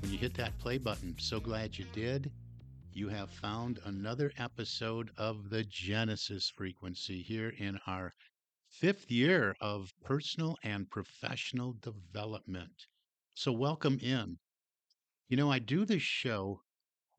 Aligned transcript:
When 0.00 0.12
you 0.12 0.18
hit 0.18 0.32
that 0.34 0.58
play 0.58 0.78
button, 0.78 1.14
so 1.18 1.40
glad 1.40 1.76
you 1.76 1.84
did. 1.92 2.32
You 2.92 3.08
have 3.08 3.30
found 3.30 3.80
another 3.84 4.32
episode 4.38 5.10
of 5.18 5.50
the 5.50 5.62
Genesis 5.62 6.48
frequency 6.48 7.22
here 7.22 7.50
in 7.50 7.78
our 7.86 8.14
fifth 8.70 9.10
year 9.10 9.54
of 9.60 9.92
personal 10.02 10.56
and 10.62 10.90
professional 10.90 11.74
development. 11.74 12.86
So, 13.34 13.52
welcome 13.52 13.98
in. 14.00 14.38
You 15.28 15.36
know, 15.36 15.52
I 15.52 15.58
do 15.58 15.84
this 15.84 16.02
show 16.02 16.62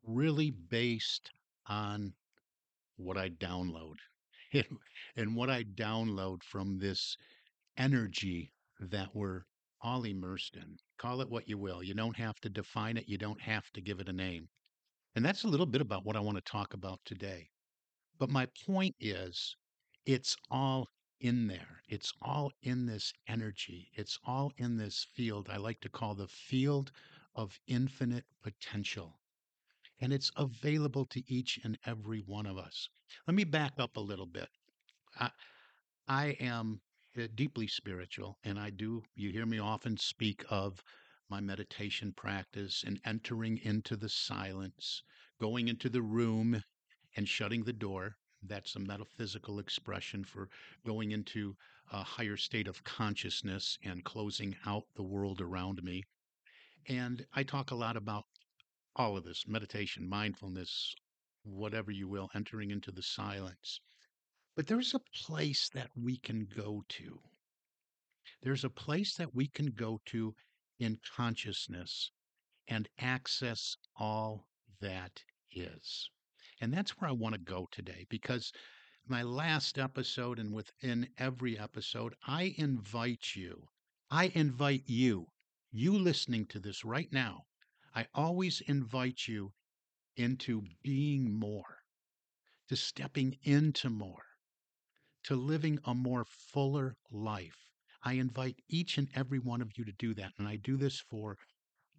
really 0.02 0.50
based 0.50 1.30
on 1.66 2.14
what 2.96 3.16
I 3.16 3.28
download 3.28 3.96
and 5.16 5.36
what 5.36 5.50
I 5.50 5.62
download 5.62 6.42
from 6.42 6.78
this 6.78 7.16
energy 7.76 8.52
that 8.80 9.14
we're 9.14 9.44
all 9.82 10.04
immersed 10.04 10.56
in. 10.56 10.78
Call 10.98 11.20
it 11.20 11.30
what 11.30 11.48
you 11.48 11.58
will. 11.58 11.82
You 11.82 11.94
don't 11.94 12.16
have 12.16 12.40
to 12.40 12.48
define 12.48 12.96
it, 12.96 13.08
you 13.08 13.18
don't 13.18 13.40
have 13.40 13.70
to 13.72 13.80
give 13.80 14.00
it 14.00 14.08
a 14.08 14.12
name. 14.12 14.48
And 15.14 15.24
that's 15.24 15.44
a 15.44 15.48
little 15.48 15.66
bit 15.66 15.80
about 15.80 16.04
what 16.04 16.16
I 16.16 16.20
want 16.20 16.36
to 16.36 16.52
talk 16.52 16.74
about 16.74 17.00
today. 17.04 17.50
But 18.18 18.30
my 18.30 18.46
point 18.66 18.94
is, 19.00 19.56
it's 20.06 20.36
all 20.50 20.88
in 21.20 21.46
there. 21.46 21.82
It's 21.88 22.12
all 22.20 22.52
in 22.62 22.86
this 22.86 23.12
energy. 23.28 23.90
It's 23.94 24.18
all 24.24 24.52
in 24.58 24.76
this 24.76 25.06
field 25.14 25.48
I 25.50 25.56
like 25.56 25.80
to 25.80 25.88
call 25.88 26.14
the 26.14 26.26
field 26.26 26.90
of 27.34 27.58
infinite 27.66 28.24
potential. 28.42 29.18
And 30.00 30.12
it's 30.12 30.32
available 30.36 31.06
to 31.06 31.22
each 31.32 31.60
and 31.62 31.78
every 31.86 32.20
one 32.20 32.46
of 32.46 32.58
us. 32.58 32.88
Let 33.26 33.34
me 33.36 33.44
back 33.44 33.74
up 33.78 33.96
a 33.96 34.00
little 34.00 34.26
bit. 34.26 34.48
I, 35.18 35.30
I 36.08 36.26
am 36.40 36.80
Uh, 37.14 37.28
deeply 37.34 37.66
spiritual, 37.66 38.38
and 38.42 38.58
I 38.58 38.70
do, 38.70 39.02
you 39.14 39.32
hear 39.32 39.44
me 39.44 39.58
often 39.58 39.98
speak 39.98 40.46
of 40.48 40.82
my 41.28 41.40
meditation 41.40 42.10
practice 42.10 42.82
and 42.86 43.02
entering 43.04 43.58
into 43.58 43.96
the 43.96 44.08
silence, 44.08 45.02
going 45.38 45.68
into 45.68 45.90
the 45.90 46.00
room 46.00 46.64
and 47.14 47.28
shutting 47.28 47.64
the 47.64 47.72
door. 47.74 48.16
That's 48.42 48.76
a 48.76 48.78
metaphysical 48.78 49.58
expression 49.58 50.24
for 50.24 50.48
going 50.86 51.10
into 51.10 51.54
a 51.90 52.02
higher 52.02 52.38
state 52.38 52.66
of 52.66 52.82
consciousness 52.82 53.76
and 53.84 54.04
closing 54.04 54.56
out 54.64 54.86
the 54.94 55.02
world 55.02 55.42
around 55.42 55.82
me. 55.82 56.04
And 56.88 57.26
I 57.34 57.42
talk 57.42 57.70
a 57.70 57.74
lot 57.74 57.98
about 57.98 58.24
all 58.96 59.18
of 59.18 59.24
this 59.24 59.46
meditation, 59.46 60.08
mindfulness, 60.08 60.94
whatever 61.42 61.90
you 61.90 62.08
will, 62.08 62.30
entering 62.34 62.70
into 62.70 62.90
the 62.90 63.02
silence. 63.02 63.80
But 64.54 64.66
there's 64.66 64.94
a 64.94 64.98
place 64.98 65.68
that 65.70 65.90
we 65.96 66.18
can 66.18 66.44
go 66.44 66.84
to. 66.88 67.22
There's 68.42 68.64
a 68.64 68.70
place 68.70 69.14
that 69.16 69.34
we 69.34 69.46
can 69.48 69.66
go 69.66 70.00
to 70.06 70.34
in 70.78 70.98
consciousness 71.16 72.10
and 72.68 72.88
access 72.98 73.76
all 73.96 74.48
that 74.80 75.24
is. 75.50 76.10
And 76.60 76.72
that's 76.72 76.98
where 76.98 77.08
I 77.08 77.12
want 77.12 77.34
to 77.34 77.40
go 77.40 77.68
today 77.70 78.06
because 78.08 78.52
my 79.06 79.22
last 79.22 79.78
episode 79.78 80.38
and 80.38 80.52
within 80.52 81.08
every 81.18 81.58
episode, 81.58 82.14
I 82.26 82.54
invite 82.56 83.34
you, 83.34 83.68
I 84.10 84.32
invite 84.34 84.84
you, 84.86 85.28
you 85.70 85.98
listening 85.98 86.46
to 86.46 86.60
this 86.60 86.84
right 86.84 87.10
now, 87.12 87.46
I 87.94 88.06
always 88.14 88.60
invite 88.60 89.26
you 89.26 89.52
into 90.16 90.62
being 90.82 91.32
more, 91.32 91.78
to 92.68 92.76
stepping 92.76 93.38
into 93.42 93.90
more, 93.90 94.24
to 95.24 95.36
living 95.36 95.78
a 95.84 95.94
more 95.94 96.24
fuller 96.24 96.96
life. 97.10 97.66
I 98.02 98.14
invite 98.14 98.62
each 98.68 98.98
and 98.98 99.08
every 99.14 99.38
one 99.38 99.60
of 99.60 99.78
you 99.78 99.84
to 99.84 99.92
do 99.92 100.14
that. 100.14 100.32
And 100.38 100.48
I 100.48 100.56
do 100.56 100.76
this 100.76 101.00
for 101.00 101.38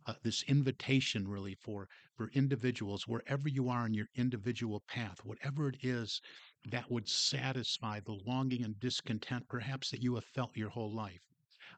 uh, 0.06 0.13
this 0.23 0.44
invitation 0.44 1.28
really 1.28 1.56
for 1.56 1.88
for 2.16 2.29
individuals 2.33 3.07
wherever 3.07 3.47
you 3.47 3.69
are 3.69 3.85
in 3.85 3.94
your 3.94 4.07
individual 4.16 4.81
path 4.88 5.23
whatever 5.23 5.69
it 5.69 5.78
is 5.81 6.22
that 6.66 6.91
would 6.91 7.07
satisfy 7.07 8.00
the 8.00 8.19
longing 8.25 8.63
and 8.63 8.79
discontent 8.79 9.47
perhaps 9.47 9.89
that 9.89 10.01
you 10.01 10.16
have 10.16 10.25
felt 10.25 10.56
your 10.57 10.69
whole 10.69 10.94
life 10.94 11.32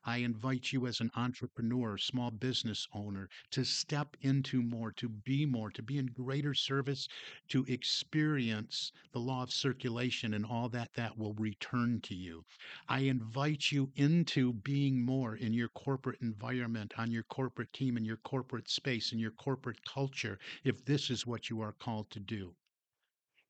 I 0.08 0.18
invite 0.18 0.72
you 0.72 0.86
as 0.86 1.00
an 1.02 1.10
entrepreneur, 1.16 1.98
small 1.98 2.30
business 2.30 2.88
owner, 2.94 3.28
to 3.50 3.64
step 3.64 4.16
into 4.22 4.62
more, 4.62 4.92
to 4.92 5.10
be 5.10 5.46
more, 5.48 5.72
to 5.72 5.82
be 5.82 5.98
in 5.98 6.06
greater 6.06 6.54
service, 6.54 7.08
to 7.50 7.66
experience 7.66 8.92
the 9.12 9.20
law 9.20 9.42
of 9.42 9.52
circulation 9.52 10.36
and 10.36 10.46
all 10.46 10.70
that 10.70 10.94
that 10.94 11.18
will 11.18 11.34
return 11.34 12.02
to 12.02 12.14
you. 12.14 12.46
I 12.88 13.00
invite 13.00 13.72
you 13.72 13.92
into 13.96 14.54
being 14.54 15.02
more 15.02 15.36
in 15.36 15.54
your 15.54 15.70
corporate 15.70 16.22
environment, 16.22 16.94
on 16.98 17.12
your 17.12 17.24
corporate 17.24 17.74
team, 17.74 17.98
in 17.98 18.06
your 18.06 18.18
corporate 18.18 18.70
space, 18.70 19.12
in 19.12 19.18
your 19.18 19.32
corporate 19.32 19.84
culture, 19.86 20.38
if 20.64 20.86
this 20.86 21.10
is 21.10 21.26
what 21.26 21.50
you 21.50 21.62
are 21.62 21.74
called 21.74 22.12
to 22.12 22.20
do. 22.20 22.54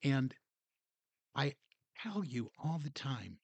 And 0.03 0.33
I 1.35 1.55
tell 1.97 2.23
you 2.23 2.51
all 2.63 2.79
the 2.81 2.89
time 2.91 3.39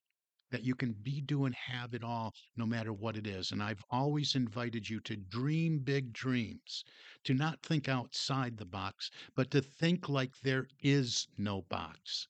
that 0.51 0.63
you 0.63 0.75
can 0.75 0.91
be, 0.91 1.21
do, 1.21 1.45
and 1.45 1.55
have 1.55 1.93
it 1.93 2.03
all 2.03 2.35
no 2.55 2.65
matter 2.65 2.93
what 2.93 3.15
it 3.15 3.25
is. 3.25 3.51
And 3.51 3.63
I've 3.63 3.83
always 3.89 4.35
invited 4.35 4.89
you 4.89 4.99
to 4.99 5.15
dream 5.15 5.79
big 5.79 6.13
dreams, 6.13 6.83
to 7.23 7.33
not 7.33 7.63
think 7.63 7.87
outside 7.87 8.57
the 8.57 8.65
box, 8.65 9.09
but 9.33 9.49
to 9.51 9.61
think 9.61 10.09
like 10.09 10.41
there 10.41 10.67
is 10.81 11.27
no 11.37 11.61
box. 11.63 12.27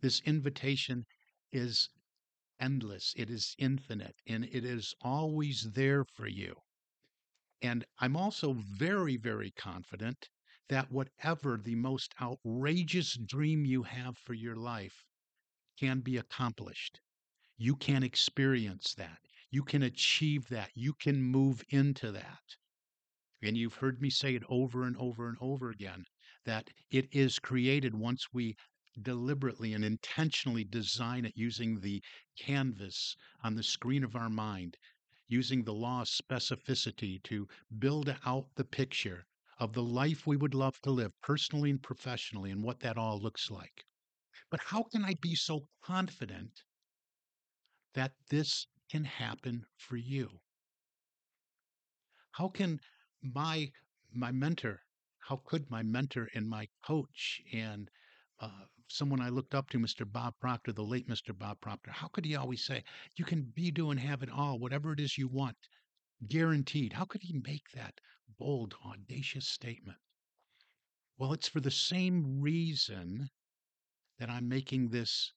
This 0.00 0.20
invitation 0.20 1.06
is 1.50 1.90
endless, 2.60 3.12
it 3.16 3.30
is 3.30 3.54
infinite, 3.58 4.16
and 4.26 4.44
it 4.44 4.64
is 4.64 4.94
always 5.00 5.72
there 5.72 6.04
for 6.04 6.28
you. 6.28 6.54
And 7.60 7.84
I'm 7.98 8.16
also 8.16 8.52
very, 8.52 9.16
very 9.16 9.50
confident 9.50 10.28
that 10.68 10.90
whatever 10.90 11.56
the 11.56 11.74
most 11.74 12.14
outrageous 12.20 13.14
dream 13.14 13.64
you 13.64 13.82
have 13.82 14.16
for 14.16 14.34
your 14.34 14.56
life 14.56 15.04
can 15.78 16.00
be 16.00 16.16
accomplished 16.16 17.00
you 17.58 17.76
can 17.76 18.02
experience 18.02 18.94
that. 18.94 19.18
You 19.50 19.62
can 19.62 19.82
achieve 19.82 20.48
that. 20.48 20.70
You 20.74 20.92
can 20.92 21.22
move 21.22 21.64
into 21.70 22.12
that. 22.12 22.56
And 23.42 23.56
you've 23.56 23.76
heard 23.76 24.00
me 24.00 24.10
say 24.10 24.34
it 24.34 24.42
over 24.48 24.84
and 24.84 24.96
over 24.96 25.28
and 25.28 25.36
over 25.40 25.70
again 25.70 26.04
that 26.44 26.70
it 26.90 27.08
is 27.12 27.38
created 27.38 27.94
once 27.94 28.32
we 28.32 28.56
deliberately 29.00 29.72
and 29.74 29.84
intentionally 29.84 30.64
design 30.64 31.24
it 31.24 31.36
using 31.36 31.80
the 31.80 32.02
canvas 32.38 33.16
on 33.42 33.54
the 33.54 33.62
screen 33.62 34.04
of 34.04 34.16
our 34.16 34.30
mind, 34.30 34.76
using 35.28 35.62
the 35.64 35.74
law 35.74 36.02
of 36.02 36.08
specificity 36.08 37.22
to 37.22 37.46
build 37.78 38.14
out 38.24 38.48
the 38.54 38.64
picture 38.64 39.26
of 39.58 39.72
the 39.72 39.82
life 39.82 40.26
we 40.26 40.36
would 40.36 40.54
love 40.54 40.80
to 40.80 40.90
live 40.90 41.12
personally 41.22 41.70
and 41.70 41.82
professionally 41.82 42.50
and 42.50 42.62
what 42.62 42.80
that 42.80 42.96
all 42.96 43.20
looks 43.20 43.50
like. 43.50 43.84
But 44.50 44.60
how 44.60 44.84
can 44.84 45.04
I 45.04 45.14
be 45.14 45.34
so 45.34 45.68
confident 45.82 46.62
that 47.96 48.12
this 48.30 48.68
can 48.88 49.04
happen 49.04 49.66
for 49.76 49.96
you? 49.96 50.28
How 52.30 52.48
can 52.48 52.80
my 53.22 53.72
my 54.12 54.30
mentor, 54.30 54.82
how 55.18 55.40
could 55.44 55.70
my 55.70 55.82
mentor 55.82 56.28
and 56.34 56.48
my 56.48 56.68
coach 56.84 57.40
and 57.52 57.90
uh, 58.40 58.66
someone 58.88 59.20
I 59.20 59.30
looked 59.30 59.54
up 59.54 59.68
to, 59.70 59.78
Mr. 59.78 60.10
Bob 60.10 60.34
Proctor, 60.40 60.72
the 60.72 60.82
late 60.82 61.08
Mr. 61.08 61.36
Bob 61.36 61.60
Proctor, 61.60 61.90
how 61.90 62.08
could 62.08 62.24
he 62.24 62.36
always 62.36 62.64
say, 62.64 62.84
you 63.16 63.24
can 63.24 63.42
be, 63.42 63.70
do, 63.70 63.90
and 63.90 63.98
have 63.98 64.22
it 64.22 64.30
all, 64.30 64.58
whatever 64.58 64.92
it 64.92 65.00
is 65.00 65.18
you 65.18 65.28
want, 65.28 65.56
guaranteed? 66.28 66.92
How 66.92 67.04
could 67.04 67.22
he 67.22 67.40
make 67.44 67.70
that 67.74 68.00
bold, 68.38 68.74
audacious 68.84 69.48
statement? 69.48 69.98
Well, 71.18 71.32
it's 71.32 71.48
for 71.48 71.60
the 71.60 71.70
same 71.70 72.40
reason 72.40 73.30
that 74.18 74.30
I'm 74.30 74.48
making 74.48 74.88
this 74.88 75.32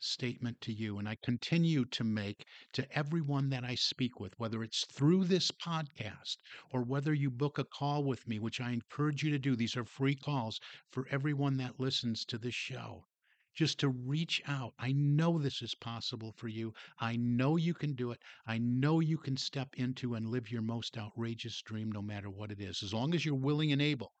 statement 0.00 0.60
to 0.60 0.72
you, 0.72 0.98
and 0.98 1.08
I 1.08 1.16
continue 1.16 1.84
to 1.86 2.04
make 2.04 2.46
to 2.72 2.86
everyone 2.96 3.50
that 3.50 3.64
I 3.64 3.74
speak 3.74 4.20
with, 4.20 4.38
whether 4.38 4.62
it's 4.62 4.84
through 4.86 5.24
this 5.24 5.50
podcast 5.50 6.36
or 6.70 6.82
whether 6.82 7.12
you 7.12 7.30
book 7.30 7.58
a 7.58 7.64
call 7.64 8.04
with 8.04 8.26
me, 8.28 8.38
which 8.38 8.60
I 8.60 8.70
encourage 8.70 9.22
you 9.22 9.30
to 9.30 9.38
do. 9.38 9.56
These 9.56 9.76
are 9.76 9.84
free 9.84 10.14
calls 10.14 10.60
for 10.90 11.08
everyone 11.10 11.56
that 11.56 11.80
listens 11.80 12.24
to 12.26 12.38
this 12.38 12.54
show. 12.54 13.06
Just 13.54 13.80
to 13.80 13.88
reach 13.88 14.40
out. 14.46 14.72
I 14.78 14.92
know 14.92 15.36
this 15.36 15.62
is 15.62 15.74
possible 15.74 16.32
for 16.36 16.46
you. 16.46 16.74
I 17.00 17.16
know 17.16 17.56
you 17.56 17.74
can 17.74 17.94
do 17.94 18.12
it. 18.12 18.20
I 18.46 18.58
know 18.58 19.00
you 19.00 19.18
can 19.18 19.36
step 19.36 19.74
into 19.74 20.14
and 20.14 20.28
live 20.28 20.50
your 20.50 20.62
most 20.62 20.96
outrageous 20.96 21.60
dream, 21.62 21.90
no 21.90 22.02
matter 22.02 22.30
what 22.30 22.52
it 22.52 22.60
is, 22.60 22.82
as 22.84 22.94
long 22.94 23.14
as 23.14 23.24
you're 23.24 23.34
willing 23.34 23.72
and 23.72 23.82
able. 23.82 24.12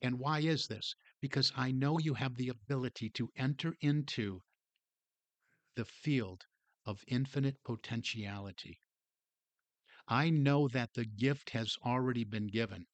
And 0.00 0.18
why 0.18 0.40
is 0.40 0.68
this? 0.68 0.94
Because 1.20 1.52
I 1.56 1.72
know 1.72 1.98
you 1.98 2.14
have 2.14 2.36
the 2.36 2.48
ability 2.48 3.10
to 3.10 3.30
enter 3.36 3.74
into 3.80 4.40
the 5.78 5.84
field 5.84 6.44
of 6.84 7.04
infinite 7.06 7.62
potentiality. 7.62 8.80
I 10.08 10.28
know 10.28 10.66
that 10.66 10.94
the 10.94 11.04
gift 11.04 11.50
has 11.50 11.76
already 11.86 12.24
been 12.24 12.48
given. 12.48 12.88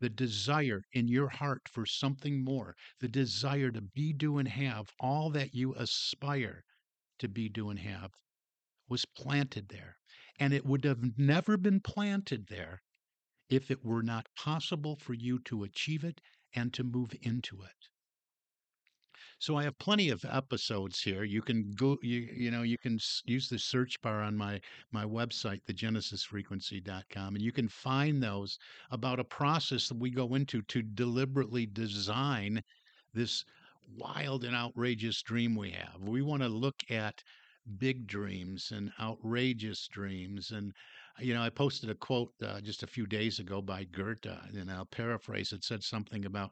The 0.00 0.08
desire 0.08 0.82
in 0.92 1.06
your 1.06 1.28
heart 1.28 1.68
for 1.68 1.86
something 1.86 2.42
more, 2.42 2.74
the 2.98 3.06
desire 3.06 3.70
to 3.70 3.80
be, 3.80 4.12
do, 4.12 4.36
and 4.38 4.48
have 4.48 4.90
all 4.98 5.30
that 5.30 5.54
you 5.54 5.76
aspire 5.76 6.64
to 7.20 7.28
be, 7.28 7.48
do, 7.48 7.70
and 7.70 7.78
have, 7.78 8.10
was 8.88 9.04
planted 9.04 9.68
there. 9.68 9.96
And 10.40 10.52
it 10.52 10.66
would 10.66 10.82
have 10.82 11.16
never 11.16 11.56
been 11.56 11.78
planted 11.78 12.48
there 12.48 12.82
if 13.48 13.70
it 13.70 13.84
were 13.84 14.02
not 14.02 14.26
possible 14.34 14.96
for 14.96 15.14
you 15.14 15.38
to 15.44 15.62
achieve 15.62 16.02
it 16.02 16.20
and 16.52 16.74
to 16.74 16.82
move 16.82 17.14
into 17.22 17.62
it. 17.62 17.90
So 19.40 19.56
I 19.56 19.62
have 19.62 19.78
plenty 19.78 20.10
of 20.10 20.24
episodes 20.24 21.00
here. 21.00 21.22
You 21.22 21.42
can 21.42 21.70
go, 21.72 21.96
you 22.02 22.28
you 22.34 22.50
know, 22.50 22.62
you 22.62 22.76
can 22.76 22.98
use 23.24 23.48
the 23.48 23.58
search 23.58 24.00
bar 24.02 24.20
on 24.20 24.36
my 24.36 24.60
my 24.90 25.04
website, 25.04 25.62
thegenesisfrequency.com, 25.64 27.34
and 27.34 27.44
you 27.44 27.52
can 27.52 27.68
find 27.68 28.22
those 28.22 28.58
about 28.90 29.20
a 29.20 29.24
process 29.24 29.88
that 29.88 29.98
we 29.98 30.10
go 30.10 30.34
into 30.34 30.62
to 30.62 30.82
deliberately 30.82 31.66
design 31.66 32.62
this 33.14 33.44
wild 33.96 34.44
and 34.44 34.56
outrageous 34.56 35.22
dream 35.22 35.54
we 35.54 35.70
have. 35.70 36.00
We 36.00 36.22
want 36.22 36.42
to 36.42 36.48
look 36.48 36.82
at 36.90 37.22
big 37.76 38.06
dreams 38.06 38.72
and 38.72 38.92
outrageous 38.98 39.86
dreams 39.88 40.52
and 40.52 40.72
you 41.18 41.34
know 41.34 41.42
i 41.42 41.50
posted 41.50 41.90
a 41.90 41.94
quote 41.94 42.32
uh, 42.42 42.60
just 42.62 42.82
a 42.82 42.86
few 42.86 43.06
days 43.06 43.38
ago 43.38 43.60
by 43.60 43.84
goethe 43.84 44.24
and 44.56 44.70
i'll 44.70 44.86
paraphrase 44.86 45.52
it 45.52 45.62
said 45.62 45.82
something 45.82 46.24
about 46.24 46.50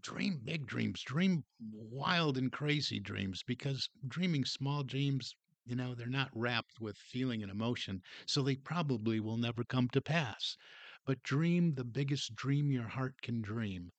dream 0.00 0.40
big 0.44 0.66
dreams, 0.66 1.02
dream 1.02 1.44
wild 1.72 2.36
and 2.38 2.52
crazy 2.52 2.98
dreams 3.00 3.42
because 3.42 3.88
dreaming 4.06 4.44
small 4.44 4.82
dreams, 4.82 5.34
you 5.64 5.74
know, 5.76 5.94
they're 5.94 6.06
not 6.06 6.30
wrapped 6.32 6.80
with 6.80 6.96
feeling 6.98 7.42
and 7.42 7.50
emotion, 7.50 8.02
so 8.26 8.42
they 8.42 8.56
probably 8.56 9.20
will 9.20 9.36
never 9.36 9.64
come 9.64 9.88
to 9.90 10.00
pass. 10.00 10.56
But 11.04 11.22
dream 11.22 11.74
the 11.74 11.84
biggest 11.84 12.34
dream 12.34 12.70
your 12.70 12.88
heart 12.88 13.22
can 13.22 13.42
dream 13.42 13.92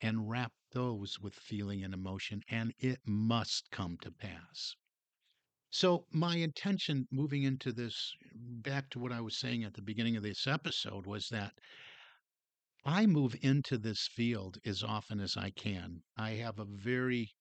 and 0.00 0.28
wrap 0.30 0.52
those 0.72 1.18
with 1.20 1.34
feeling 1.34 1.84
and 1.84 1.94
emotion, 1.94 2.42
and 2.48 2.74
it 2.78 3.00
must 3.06 3.70
come 3.70 3.98
to 3.98 4.10
pass. 4.12 4.76
So, 5.70 6.06
my 6.10 6.36
intention 6.36 7.06
moving 7.10 7.42
into 7.42 7.72
this, 7.72 8.14
back 8.34 8.88
to 8.90 8.98
what 8.98 9.12
I 9.12 9.20
was 9.20 9.36
saying 9.36 9.62
at 9.64 9.74
the 9.74 9.82
beginning 9.82 10.16
of 10.16 10.22
this 10.22 10.46
episode, 10.46 11.06
was 11.06 11.28
that 11.28 11.58
I 12.86 13.06
move 13.06 13.34
into 13.40 13.78
this 13.78 14.06
field 14.06 14.58
as 14.62 14.82
often 14.82 15.18
as 15.18 15.38
I 15.38 15.48
can. 15.48 16.02
I 16.18 16.32
have 16.32 16.58
a 16.58 16.66
very 16.66 17.34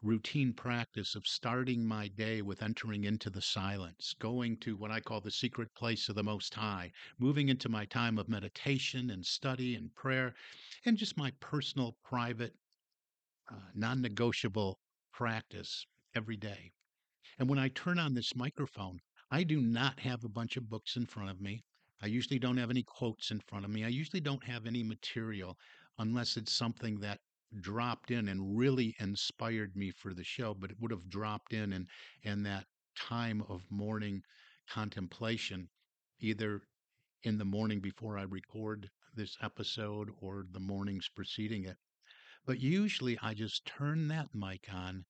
routine 0.00 0.54
practice 0.54 1.14
of 1.14 1.26
starting 1.26 1.84
my 1.84 2.08
day 2.08 2.40
with 2.40 2.62
entering 2.62 3.04
into 3.04 3.28
the 3.28 3.42
silence, 3.42 4.14
going 4.18 4.56
to 4.60 4.74
what 4.74 4.90
I 4.90 5.00
call 5.00 5.20
the 5.20 5.30
secret 5.30 5.74
place 5.74 6.08
of 6.08 6.14
the 6.14 6.22
Most 6.22 6.54
High, 6.54 6.92
moving 7.18 7.50
into 7.50 7.68
my 7.68 7.84
time 7.84 8.16
of 8.18 8.30
meditation 8.30 9.10
and 9.10 9.26
study 9.26 9.74
and 9.74 9.94
prayer, 9.94 10.34
and 10.86 10.96
just 10.96 11.18
my 11.18 11.32
personal, 11.32 11.98
private, 12.02 12.56
uh, 13.50 13.56
non 13.74 14.00
negotiable 14.00 14.80
practice 15.12 15.84
every 16.14 16.38
day. 16.38 16.72
And 17.38 17.50
when 17.50 17.58
I 17.58 17.68
turn 17.68 17.98
on 17.98 18.14
this 18.14 18.34
microphone, 18.34 19.00
I 19.30 19.44
do 19.44 19.60
not 19.60 20.00
have 20.00 20.24
a 20.24 20.30
bunch 20.30 20.56
of 20.56 20.70
books 20.70 20.96
in 20.96 21.04
front 21.04 21.28
of 21.28 21.42
me. 21.42 21.62
I 22.02 22.06
usually 22.06 22.38
don't 22.38 22.58
have 22.58 22.70
any 22.70 22.82
quotes 22.82 23.30
in 23.30 23.40
front 23.40 23.64
of 23.64 23.70
me. 23.70 23.84
I 23.84 23.88
usually 23.88 24.20
don't 24.20 24.44
have 24.44 24.66
any 24.66 24.82
material 24.82 25.56
unless 25.98 26.36
it's 26.36 26.52
something 26.52 27.00
that 27.00 27.20
dropped 27.60 28.10
in 28.10 28.28
and 28.28 28.58
really 28.58 28.94
inspired 28.98 29.76
me 29.76 29.90
for 29.90 30.12
the 30.12 30.24
show, 30.24 30.52
but 30.52 30.70
it 30.70 30.78
would 30.80 30.90
have 30.90 31.08
dropped 31.08 31.52
in 31.52 31.72
and 31.72 31.88
and 32.22 32.44
that 32.44 32.66
time 32.96 33.42
of 33.42 33.70
morning 33.70 34.22
contemplation, 34.68 35.70
either 36.20 36.62
in 37.22 37.38
the 37.38 37.44
morning 37.44 37.80
before 37.80 38.18
I 38.18 38.22
record 38.22 38.90
this 39.14 39.36
episode 39.40 40.10
or 40.20 40.46
the 40.50 40.60
mornings 40.60 41.08
preceding 41.08 41.64
it. 41.64 41.78
But 42.44 42.60
usually 42.60 43.18
I 43.20 43.34
just 43.34 43.64
turn 43.64 44.08
that 44.08 44.34
mic 44.34 44.68
on, 44.72 45.06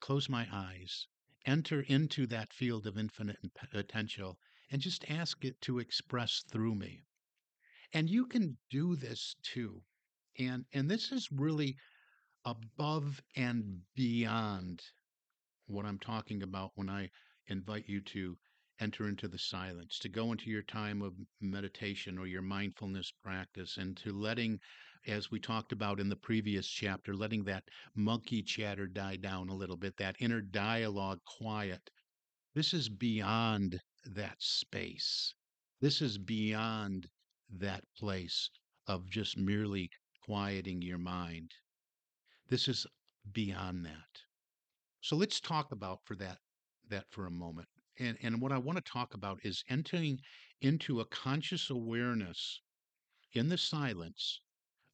close 0.00 0.28
my 0.28 0.48
eyes, 0.52 1.08
enter 1.44 1.80
into 1.82 2.26
that 2.28 2.52
field 2.52 2.86
of 2.86 2.96
infinite 2.96 3.38
potential, 3.72 4.38
and 4.70 4.82
just 4.82 5.10
ask 5.10 5.44
it 5.44 5.60
to 5.62 5.78
express 5.78 6.42
through 6.50 6.74
me. 6.74 7.02
And 7.92 8.10
you 8.10 8.26
can 8.26 8.56
do 8.70 8.96
this 8.96 9.36
too. 9.42 9.82
And 10.38 10.64
and 10.72 10.90
this 10.90 11.12
is 11.12 11.30
really 11.32 11.76
above 12.44 13.22
and 13.36 13.80
beyond 13.94 14.82
what 15.66 15.84
I'm 15.86 15.98
talking 15.98 16.42
about 16.42 16.72
when 16.74 16.88
I 16.88 17.10
invite 17.48 17.88
you 17.88 18.00
to 18.00 18.36
enter 18.80 19.08
into 19.08 19.28
the 19.28 19.38
silence, 19.38 19.98
to 20.00 20.08
go 20.08 20.32
into 20.32 20.50
your 20.50 20.62
time 20.62 21.00
of 21.02 21.14
meditation 21.40 22.18
or 22.18 22.26
your 22.26 22.42
mindfulness 22.42 23.12
practice, 23.22 23.78
and 23.78 23.96
to 23.96 24.12
letting, 24.12 24.60
as 25.06 25.30
we 25.30 25.40
talked 25.40 25.72
about 25.72 25.98
in 25.98 26.08
the 26.08 26.16
previous 26.16 26.66
chapter, 26.68 27.14
letting 27.14 27.44
that 27.44 27.64
monkey 27.94 28.42
chatter 28.42 28.86
die 28.86 29.16
down 29.16 29.48
a 29.48 29.54
little 29.54 29.76
bit, 29.76 29.96
that 29.96 30.16
inner 30.20 30.40
dialogue 30.40 31.20
quiet. 31.38 31.90
This 32.54 32.74
is 32.74 32.88
beyond 32.88 33.80
that 34.14 34.42
space. 34.42 35.34
This 35.80 36.00
is 36.00 36.18
beyond 36.18 37.08
that 37.50 37.84
place 37.96 38.50
of 38.86 39.08
just 39.08 39.36
merely 39.36 39.90
quieting 40.24 40.82
your 40.82 40.98
mind. 40.98 41.52
This 42.48 42.68
is 42.68 42.86
beyond 43.32 43.84
that. 43.86 44.22
So 45.00 45.16
let's 45.16 45.40
talk 45.40 45.72
about 45.72 46.00
for 46.04 46.16
that 46.16 46.38
that 46.88 47.10
for 47.10 47.26
a 47.26 47.30
moment. 47.30 47.68
And 47.98 48.16
and 48.22 48.40
what 48.40 48.52
I 48.52 48.58
want 48.58 48.76
to 48.76 48.92
talk 48.92 49.14
about 49.14 49.38
is 49.44 49.64
entering 49.68 50.20
into 50.60 51.00
a 51.00 51.06
conscious 51.06 51.70
awareness 51.70 52.60
in 53.32 53.48
the 53.48 53.58
silence 53.58 54.40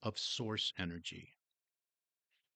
of 0.03 0.19
source 0.19 0.73
energy. 0.79 1.35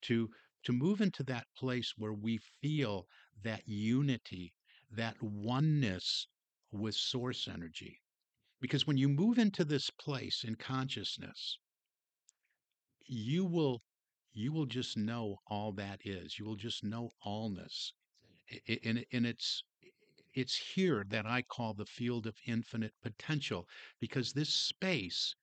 To 0.02 0.30
to 0.64 0.72
move 0.72 1.00
into 1.00 1.22
that 1.24 1.46
place 1.56 1.94
where 1.96 2.12
we 2.12 2.38
feel 2.38 3.06
that 3.42 3.68
unity, 3.68 4.52
that 4.90 5.22
oneness 5.22 6.26
with 6.76 6.94
source 6.94 7.48
energy. 7.48 8.00
Because 8.60 8.86
when 8.86 8.96
you 8.96 9.08
move 9.08 9.38
into 9.38 9.64
this 9.64 9.90
place 9.90 10.44
in 10.44 10.54
consciousness, 10.54 11.58
you 13.06 13.44
will 13.44 13.82
you 14.32 14.52
will 14.52 14.66
just 14.66 14.96
know 14.96 15.40
all 15.46 15.72
that 15.72 16.00
is. 16.04 16.38
You 16.38 16.44
will 16.44 16.56
just 16.56 16.84
know 16.84 17.10
allness. 17.24 17.92
And, 18.84 19.04
and 19.12 19.26
it's 19.26 19.64
it's 20.34 20.56
here 20.56 21.04
that 21.08 21.24
I 21.26 21.42
call 21.42 21.72
the 21.72 21.86
field 21.86 22.26
of 22.26 22.36
infinite 22.46 22.92
potential 23.02 23.66
because 24.00 24.32
this 24.32 24.52
space 24.52 25.34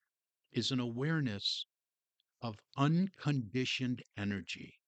is 0.52 0.70
an 0.70 0.78
awareness 0.78 1.66
of 2.40 2.60
unconditioned 2.76 4.02
energy, 4.16 4.78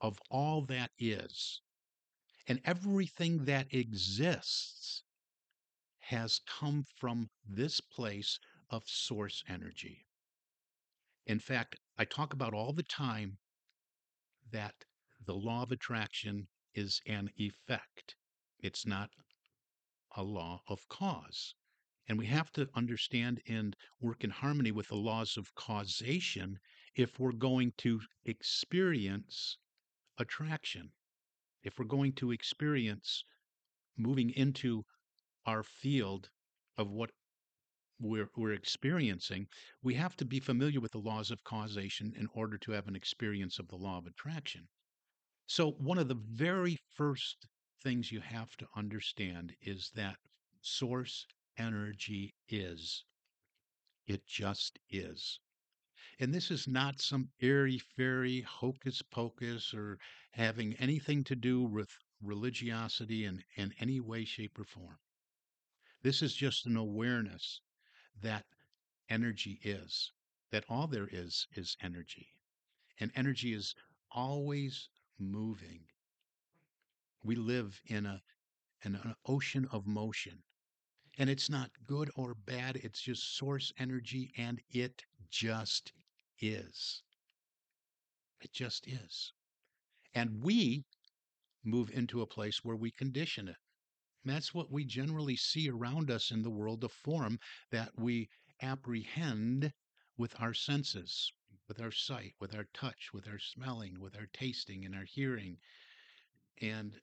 of 0.00 0.18
all 0.30 0.62
that 0.62 0.90
is. 0.98 1.60
And 2.46 2.60
everything 2.64 3.46
that 3.46 3.72
exists 3.72 5.02
has 5.98 6.40
come 6.46 6.84
from 6.96 7.30
this 7.46 7.80
place 7.80 8.38
of 8.68 8.86
source 8.86 9.42
energy. 9.48 10.06
In 11.26 11.38
fact, 11.38 11.76
I 11.96 12.04
talk 12.04 12.34
about 12.34 12.52
all 12.52 12.74
the 12.74 12.82
time 12.82 13.38
that 14.50 14.84
the 15.24 15.34
law 15.34 15.62
of 15.62 15.72
attraction 15.72 16.48
is 16.74 17.00
an 17.06 17.30
effect, 17.36 18.16
it's 18.58 18.84
not 18.84 19.10
a 20.16 20.22
law 20.22 20.62
of 20.68 20.86
cause. 20.88 21.54
And 22.06 22.18
we 22.18 22.26
have 22.26 22.52
to 22.52 22.68
understand 22.74 23.40
and 23.48 23.74
work 24.00 24.22
in 24.22 24.30
harmony 24.30 24.70
with 24.70 24.88
the 24.88 24.96
laws 24.96 25.38
of 25.38 25.54
causation 25.54 26.58
if 26.94 27.18
we're 27.18 27.32
going 27.32 27.72
to 27.78 28.02
experience 28.26 29.56
attraction 30.18 30.92
if 31.64 31.78
we're 31.78 31.86
going 31.86 32.12
to 32.12 32.30
experience 32.30 33.24
moving 33.96 34.30
into 34.30 34.84
our 35.46 35.62
field 35.62 36.30
of 36.78 36.90
what 36.90 37.10
we're, 38.00 38.30
we're 38.36 38.52
experiencing, 38.52 39.48
we 39.82 39.94
have 39.94 40.16
to 40.16 40.24
be 40.24 40.40
familiar 40.40 40.80
with 40.80 40.92
the 40.92 40.98
laws 40.98 41.30
of 41.30 41.44
causation 41.44 42.12
in 42.16 42.28
order 42.34 42.58
to 42.58 42.72
have 42.72 42.88
an 42.88 42.96
experience 42.96 43.58
of 43.58 43.68
the 43.68 43.76
law 43.76 43.98
of 43.98 44.06
attraction. 44.06 44.68
So, 45.46 45.72
one 45.72 45.98
of 45.98 46.08
the 46.08 46.14
very 46.14 46.78
first 46.94 47.46
things 47.82 48.12
you 48.12 48.20
have 48.20 48.56
to 48.56 48.66
understand 48.76 49.54
is 49.60 49.90
that 49.94 50.16
source 50.60 51.26
energy 51.58 52.34
is. 52.48 53.04
It 54.06 54.26
just 54.26 54.78
is. 54.90 55.40
And 56.18 56.32
this 56.32 56.50
is 56.50 56.68
not 56.68 57.00
some 57.00 57.30
airy 57.40 57.78
fairy 57.78 58.40
hocus 58.42 59.02
pocus 59.02 59.74
or 59.74 59.98
having 60.32 60.74
anything 60.74 61.24
to 61.24 61.36
do 61.36 61.62
with 61.62 61.98
religiosity 62.22 63.24
in, 63.24 63.44
in 63.56 63.74
any 63.78 64.00
way, 64.00 64.24
shape, 64.24 64.58
or 64.58 64.64
form. 64.64 64.98
This 66.02 66.22
is 66.22 66.34
just 66.34 66.66
an 66.66 66.76
awareness 66.76 67.60
that 68.20 68.44
energy 69.08 69.60
is, 69.62 70.12
that 70.50 70.64
all 70.68 70.86
there 70.86 71.08
is 71.10 71.46
is 71.52 71.76
energy. 71.82 72.28
And 73.00 73.10
energy 73.14 73.52
is 73.52 73.74
always 74.10 74.88
moving. 75.18 75.80
We 77.22 77.36
live 77.36 77.80
in 77.86 78.06
a 78.06 78.22
in 78.84 78.94
an 78.96 79.14
ocean 79.24 79.66
of 79.72 79.86
motion. 79.86 80.42
And 81.16 81.30
it's 81.30 81.48
not 81.48 81.70
good 81.86 82.10
or 82.16 82.34
bad, 82.34 82.76
it's 82.76 83.00
just 83.00 83.36
source 83.36 83.72
energy 83.78 84.32
and 84.36 84.60
it 84.70 85.04
just 85.30 85.92
is. 86.40 87.02
It 88.40 88.52
just 88.52 88.86
is. 88.86 89.32
And 90.14 90.42
we 90.42 90.84
move 91.64 91.90
into 91.90 92.20
a 92.20 92.26
place 92.26 92.62
where 92.62 92.76
we 92.76 92.90
condition 92.90 93.48
it. 93.48 93.56
And 94.24 94.34
that's 94.34 94.54
what 94.54 94.70
we 94.70 94.84
generally 94.84 95.36
see 95.36 95.68
around 95.68 96.10
us 96.10 96.30
in 96.30 96.42
the 96.42 96.50
world 96.50 96.84
of 96.84 96.92
form 96.92 97.38
that 97.70 97.98
we 97.98 98.28
apprehend 98.60 99.72
with 100.16 100.34
our 100.40 100.54
senses, 100.54 101.32
with 101.68 101.80
our 101.80 101.90
sight, 101.90 102.34
with 102.40 102.54
our 102.54 102.66
touch, 102.72 103.10
with 103.12 103.26
our 103.26 103.38
smelling, 103.38 104.00
with 104.00 104.16
our 104.16 104.28
tasting 104.32 104.84
and 104.84 104.94
our 104.94 105.04
hearing. 105.04 105.58
And 106.60 107.00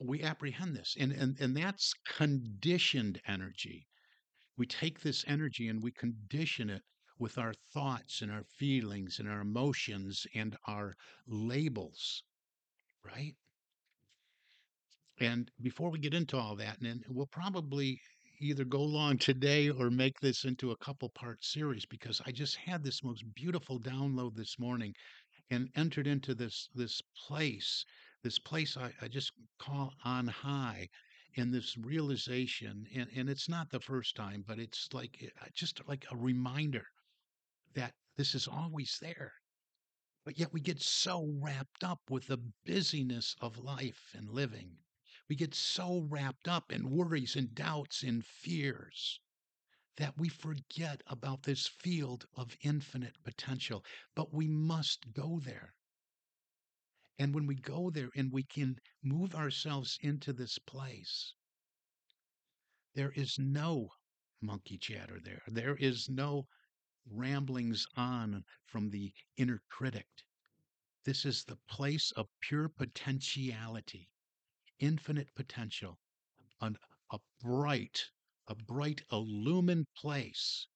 we 0.00 0.22
apprehend 0.22 0.76
this. 0.76 0.96
And, 0.98 1.12
and, 1.12 1.38
and 1.40 1.56
that's 1.56 1.94
conditioned 2.06 3.20
energy. 3.26 3.86
We 4.56 4.66
take 4.66 5.00
this 5.00 5.24
energy 5.26 5.68
and 5.68 5.82
we 5.82 5.92
condition 5.92 6.70
it 6.70 6.82
with 7.24 7.38
our 7.38 7.54
thoughts 7.72 8.20
and 8.20 8.30
our 8.30 8.44
feelings 8.44 9.18
and 9.18 9.26
our 9.26 9.40
emotions 9.40 10.26
and 10.34 10.58
our 10.68 10.94
labels, 11.26 12.22
right? 13.02 13.34
And 15.18 15.50
before 15.62 15.88
we 15.88 15.98
get 15.98 16.12
into 16.12 16.36
all 16.36 16.54
that, 16.56 16.82
and 16.82 17.02
we'll 17.08 17.26
probably 17.26 17.98
either 18.40 18.66
go 18.66 18.82
long 18.84 19.16
today 19.16 19.70
or 19.70 19.90
make 19.90 20.20
this 20.20 20.44
into 20.44 20.70
a 20.70 20.76
couple 20.76 21.08
part 21.08 21.42
series 21.42 21.86
because 21.86 22.20
I 22.26 22.30
just 22.30 22.56
had 22.56 22.84
this 22.84 23.02
most 23.02 23.24
beautiful 23.34 23.80
download 23.80 24.36
this 24.36 24.58
morning 24.58 24.94
and 25.48 25.70
entered 25.74 26.06
into 26.06 26.34
this 26.34 26.68
this 26.74 27.00
place, 27.26 27.86
this 28.22 28.38
place 28.38 28.76
I, 28.76 28.92
I 29.00 29.08
just 29.08 29.32
call 29.58 29.94
on 30.04 30.26
high 30.26 30.90
in 31.36 31.50
this 31.52 31.74
realization 31.78 32.86
and, 32.94 33.08
and 33.16 33.30
it's 33.30 33.48
not 33.48 33.70
the 33.70 33.80
first 33.80 34.14
time 34.14 34.44
but 34.46 34.58
it's 34.58 34.88
like 34.92 35.16
eh, 35.22 35.48
just 35.54 35.80
like 35.88 36.04
a 36.10 36.16
reminder 36.16 36.84
that 37.74 37.94
this 38.16 38.34
is 38.34 38.48
always 38.48 38.98
there. 39.00 39.34
But 40.24 40.38
yet 40.38 40.52
we 40.52 40.60
get 40.60 40.80
so 40.80 41.26
wrapped 41.26 41.84
up 41.84 42.00
with 42.08 42.26
the 42.28 42.38
busyness 42.64 43.36
of 43.40 43.58
life 43.58 44.14
and 44.14 44.30
living. 44.30 44.78
We 45.28 45.36
get 45.36 45.54
so 45.54 46.00
wrapped 46.00 46.48
up 46.48 46.72
in 46.72 46.90
worries 46.90 47.36
and 47.36 47.54
doubts 47.54 48.02
and 48.02 48.24
fears 48.24 49.20
that 49.96 50.18
we 50.18 50.28
forget 50.28 51.02
about 51.06 51.42
this 51.42 51.66
field 51.66 52.26
of 52.34 52.56
infinite 52.62 53.22
potential. 53.22 53.84
But 54.14 54.32
we 54.32 54.48
must 54.48 55.12
go 55.12 55.40
there. 55.40 55.74
And 57.18 57.34
when 57.34 57.46
we 57.46 57.54
go 57.54 57.90
there 57.90 58.10
and 58.16 58.32
we 58.32 58.42
can 58.42 58.80
move 59.02 59.34
ourselves 59.34 59.98
into 60.00 60.32
this 60.32 60.58
place, 60.58 61.34
there 62.94 63.12
is 63.12 63.38
no 63.38 63.90
monkey 64.40 64.78
chatter 64.78 65.20
there. 65.20 65.42
There 65.46 65.76
is 65.76 66.08
no 66.08 66.48
ramblings 67.10 67.86
on 67.96 68.44
from 68.66 68.90
the 68.90 69.12
inner 69.36 69.62
critic. 69.68 70.06
This 71.04 71.24
is 71.24 71.44
the 71.44 71.58
place 71.68 72.10
of 72.12 72.28
pure 72.40 72.68
potentiality, 72.68 74.08
infinite 74.78 75.28
potential, 75.34 75.98
an, 76.60 76.76
a 77.10 77.18
bright, 77.40 78.10
a 78.48 78.54
bright, 78.54 79.02
illumined 79.12 79.86
place 79.94 80.66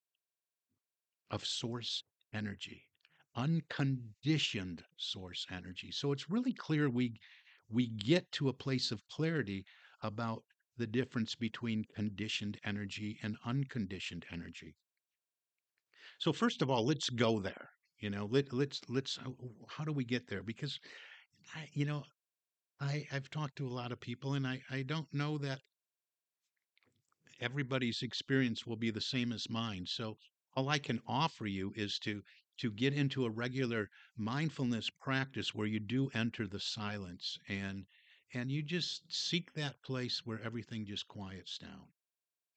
of 1.31 1.45
source 1.45 2.03
energy, 2.33 2.87
unconditioned 3.35 4.83
source 4.97 5.45
energy. 5.51 5.91
So 5.91 6.11
it's 6.11 6.29
really 6.29 6.53
clear 6.53 6.89
we 6.89 7.19
we 7.69 7.87
get 7.87 8.31
to 8.33 8.49
a 8.49 8.53
place 8.53 8.91
of 8.91 9.07
clarity 9.09 9.65
about 10.01 10.43
the 10.77 10.87
difference 10.87 11.35
between 11.35 11.85
conditioned 11.95 12.59
energy 12.63 13.19
and 13.21 13.37
unconditioned 13.45 14.25
energy. 14.31 14.75
So 16.19 16.33
first 16.33 16.61
of 16.61 16.69
all, 16.69 16.85
let's 16.85 17.09
go 17.09 17.39
there. 17.39 17.71
You 17.99 18.09
know, 18.09 18.27
let 18.27 18.53
let's 18.53 18.81
let's 18.89 19.17
uh, 19.17 19.31
how 19.67 19.83
do 19.83 19.91
we 19.91 20.03
get 20.03 20.27
there? 20.27 20.43
Because 20.43 20.79
I, 21.55 21.67
you 21.73 21.85
know, 21.85 22.05
I 22.79 23.07
I've 23.11 23.29
talked 23.29 23.55
to 23.57 23.67
a 23.67 23.69
lot 23.69 23.91
of 23.91 23.99
people, 23.99 24.33
and 24.35 24.45
I 24.45 24.61
I 24.69 24.83
don't 24.83 25.11
know 25.13 25.37
that 25.39 25.61
everybody's 27.39 28.01
experience 28.01 28.65
will 28.67 28.75
be 28.75 28.91
the 28.91 29.01
same 29.01 29.31
as 29.31 29.49
mine. 29.49 29.85
So 29.85 30.17
all 30.55 30.69
I 30.69 30.79
can 30.79 31.01
offer 31.07 31.47
you 31.47 31.73
is 31.75 31.97
to 31.99 32.23
to 32.57 32.71
get 32.71 32.93
into 32.93 33.25
a 33.25 33.29
regular 33.29 33.89
mindfulness 34.17 34.89
practice 34.89 35.55
where 35.55 35.67
you 35.67 35.79
do 35.79 36.09
enter 36.13 36.47
the 36.47 36.59
silence 36.59 37.39
and 37.47 37.85
and 38.33 38.51
you 38.51 38.61
just 38.61 39.11
seek 39.11 39.53
that 39.53 39.81
place 39.81 40.25
where 40.25 40.41
everything 40.41 40.85
just 40.85 41.07
quiets 41.07 41.57
down. 41.57 41.87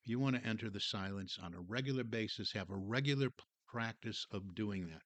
You 0.05 0.19
want 0.19 0.37
to 0.37 0.45
enter 0.45 0.69
the 0.69 0.81
silence 0.81 1.39
on 1.41 1.55
a 1.55 1.61
regular 1.61 2.05
basis, 2.05 2.53
have 2.53 2.71
a 2.71 2.77
regular 2.77 3.31
practice 3.73 4.27
of 4.31 4.55
doing 4.55 4.87
that. 4.87 5.01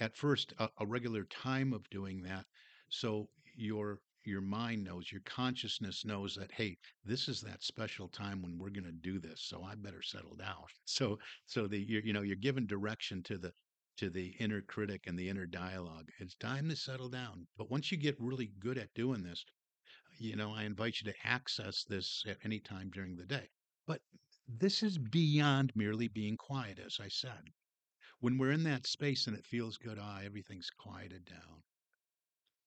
At 0.00 0.16
first, 0.16 0.52
a, 0.58 0.68
a 0.78 0.86
regular 0.86 1.22
time 1.24 1.72
of 1.72 1.88
doing 1.88 2.22
that, 2.22 2.46
so 2.88 3.28
your 3.54 4.00
your 4.24 4.40
mind 4.40 4.82
knows, 4.82 5.12
your 5.12 5.20
consciousness 5.20 6.04
knows 6.04 6.34
that 6.34 6.50
hey, 6.50 6.78
this 7.04 7.28
is 7.28 7.40
that 7.42 7.62
special 7.62 8.08
time 8.08 8.42
when 8.42 8.58
we're 8.58 8.70
going 8.70 8.84
to 8.84 8.90
do 8.90 9.20
this, 9.20 9.40
so 9.40 9.62
I 9.62 9.76
better 9.76 10.02
settle 10.02 10.34
down. 10.34 10.64
So 10.84 11.20
so 11.46 11.68
the 11.68 11.78
you 11.78 12.00
you 12.04 12.12
know 12.12 12.22
you're 12.22 12.34
given 12.34 12.66
direction 12.66 13.22
to 13.24 13.38
the 13.38 13.52
to 13.98 14.10
the 14.10 14.34
inner 14.40 14.62
critic 14.62 15.06
and 15.06 15.16
the 15.16 15.28
inner 15.28 15.46
dialogue. 15.46 16.10
It's 16.18 16.34
time 16.34 16.68
to 16.70 16.74
settle 16.76 17.08
down. 17.08 17.46
But 17.56 17.70
once 17.70 17.92
you 17.92 17.98
get 17.98 18.20
really 18.20 18.50
good 18.58 18.78
at 18.78 18.94
doing 18.94 19.22
this, 19.22 19.44
you 20.18 20.34
know, 20.34 20.52
I 20.52 20.64
invite 20.64 21.00
you 21.00 21.12
to 21.12 21.26
access 21.26 21.84
this 21.84 22.24
at 22.26 22.38
any 22.42 22.58
time 22.58 22.90
during 22.90 23.14
the 23.14 23.26
day. 23.26 23.50
But 23.86 24.02
this 24.48 24.82
is 24.82 24.98
beyond 24.98 25.70
merely 25.76 26.08
being 26.08 26.36
quiet, 26.36 26.80
as 26.80 26.98
I 27.00 27.08
said 27.08 27.52
when 28.22 28.38
we're 28.38 28.52
in 28.52 28.62
that 28.62 28.86
space 28.86 29.26
and 29.26 29.36
it 29.36 29.44
feels 29.44 29.76
good, 29.76 29.98
ah, 30.00 30.20
everything's 30.24 30.70
quieted 30.70 31.24
down. 31.24 31.64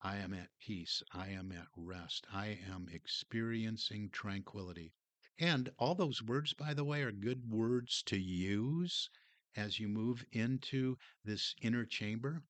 I 0.02 0.18
am 0.18 0.34
at 0.34 0.50
peace. 0.60 1.02
I 1.14 1.30
am 1.30 1.54
at 1.54 1.68
rest. 1.78 2.28
I 2.34 2.60
am 2.70 2.90
experiencing 2.92 4.10
tranquility. 4.10 4.92
And 5.40 5.70
all 5.78 5.96
those 5.96 6.22
words, 6.22 6.52
by 6.52 6.74
the 6.74 6.84
way, 6.84 7.04
are 7.04 7.12
good 7.14 7.50
words 7.50 8.04
to 8.08 8.20
use 8.20 9.10
as 9.56 9.80
you 9.80 9.88
move 9.88 10.26
into 10.34 10.98
this 11.24 11.56
inner 11.62 11.86
chamber. 11.86 12.44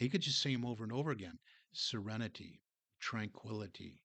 You 0.00 0.10
could 0.10 0.22
just 0.22 0.42
say 0.42 0.52
them 0.52 0.66
over 0.66 0.82
and 0.82 0.92
over 0.92 1.12
again 1.12 1.38
serenity, 1.72 2.60
tranquility, 2.98 4.02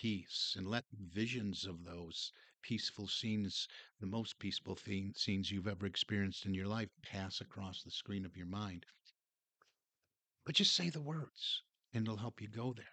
peace, 0.00 0.54
and 0.56 0.68
let 0.68 0.84
visions 0.92 1.64
of 1.66 1.84
those 1.84 2.32
peaceful 2.62 3.08
scenes, 3.08 3.66
the 4.00 4.06
most 4.06 4.38
peaceful 4.38 4.76
scenes 4.76 5.50
you've 5.50 5.66
ever 5.66 5.86
experienced 5.86 6.46
in 6.46 6.54
your 6.54 6.68
life, 6.68 6.90
pass 7.02 7.40
across 7.40 7.82
the 7.82 7.90
screen 7.90 8.24
of 8.24 8.36
your 8.36 8.46
mind. 8.46 8.86
But 10.44 10.54
just 10.54 10.74
say 10.74 10.88
the 10.88 11.00
words, 11.00 11.62
and 11.92 12.06
it'll 12.06 12.18
help 12.18 12.40
you 12.40 12.48
go 12.48 12.72
there. 12.72 12.84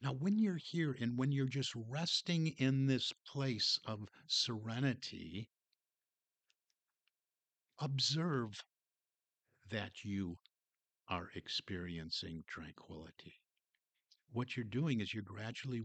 Now, 0.00 0.12
when 0.12 0.38
you're 0.38 0.58
here 0.58 0.96
and 1.00 1.18
when 1.18 1.32
you're 1.32 1.46
just 1.46 1.72
resting 1.74 2.48
in 2.58 2.86
this 2.86 3.12
place 3.26 3.80
of 3.84 4.08
serenity, 4.26 5.48
observe 7.80 8.62
that 9.70 10.04
you 10.04 10.38
are 11.08 11.30
experiencing 11.34 12.44
tranquility. 12.46 13.40
What 14.36 14.54
you're 14.54 14.64
doing 14.64 15.00
is 15.00 15.14
you're 15.14 15.22
gradually 15.22 15.80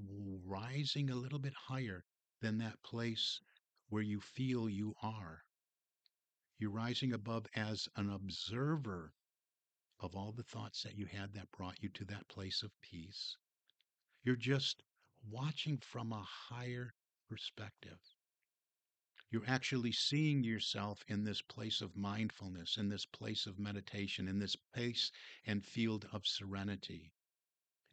rising 0.45 1.09
a 1.09 1.15
little 1.15 1.39
bit 1.39 1.53
higher 1.53 2.03
than 2.41 2.57
that 2.57 2.83
place 2.83 3.39
where 3.87 4.01
you 4.01 4.19
feel 4.19 4.67
you 4.67 4.93
are. 5.01 5.45
You're 6.59 6.71
rising 6.71 7.13
above 7.13 7.45
as 7.55 7.87
an 7.95 8.09
observer 8.09 9.13
of 10.01 10.17
all 10.17 10.33
the 10.33 10.43
thoughts 10.43 10.83
that 10.83 10.97
you 10.97 11.05
had 11.05 11.31
that 11.33 11.49
brought 11.53 11.81
you 11.81 11.87
to 11.91 12.03
that 12.07 12.27
place 12.27 12.61
of 12.61 12.71
peace. 12.81 13.37
You're 14.21 14.35
just 14.35 14.83
watching 15.29 15.77
from 15.77 16.11
a 16.11 16.21
higher 16.21 16.93
perspective. 17.29 17.99
You're 19.29 19.47
actually 19.47 19.93
seeing 19.93 20.43
yourself 20.43 21.05
in 21.07 21.23
this 21.23 21.41
place 21.41 21.79
of 21.79 21.95
mindfulness, 21.95 22.75
in 22.75 22.89
this 22.89 23.05
place 23.05 23.45
of 23.45 23.57
meditation, 23.57 24.27
in 24.27 24.39
this 24.39 24.57
place 24.57 25.09
and 25.45 25.63
field 25.63 26.05
of 26.11 26.27
serenity. 26.27 27.13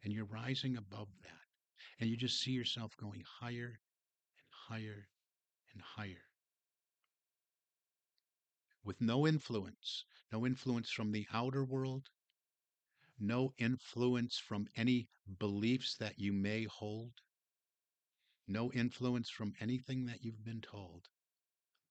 And 0.03 0.13
you're 0.13 0.25
rising 0.25 0.77
above 0.77 1.09
that. 1.23 1.31
And 1.99 2.09
you 2.09 2.15
just 2.15 2.39
see 2.39 2.51
yourself 2.51 2.95
going 2.97 3.23
higher 3.39 3.79
and 4.39 4.49
higher 4.67 5.07
and 5.73 5.81
higher. 5.81 6.23
With 8.83 9.01
no 9.01 9.27
influence, 9.27 10.05
no 10.31 10.45
influence 10.45 10.89
from 10.89 11.11
the 11.11 11.27
outer 11.33 11.63
world, 11.65 12.09
no 13.19 13.53
influence 13.57 14.37
from 14.37 14.67
any 14.75 15.09
beliefs 15.39 15.95
that 15.97 16.17
you 16.17 16.31
may 16.31 16.63
hold, 16.63 17.11
no 18.47 18.71
influence 18.71 19.29
from 19.29 19.53
anything 19.59 20.05
that 20.05 20.23
you've 20.23 20.43
been 20.43 20.61
told 20.61 21.09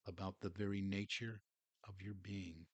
about 0.07 0.35
the 0.41 0.49
very 0.49 0.81
nature 0.81 1.43
of 1.87 2.01
your 2.01 2.15
being, 2.15 2.67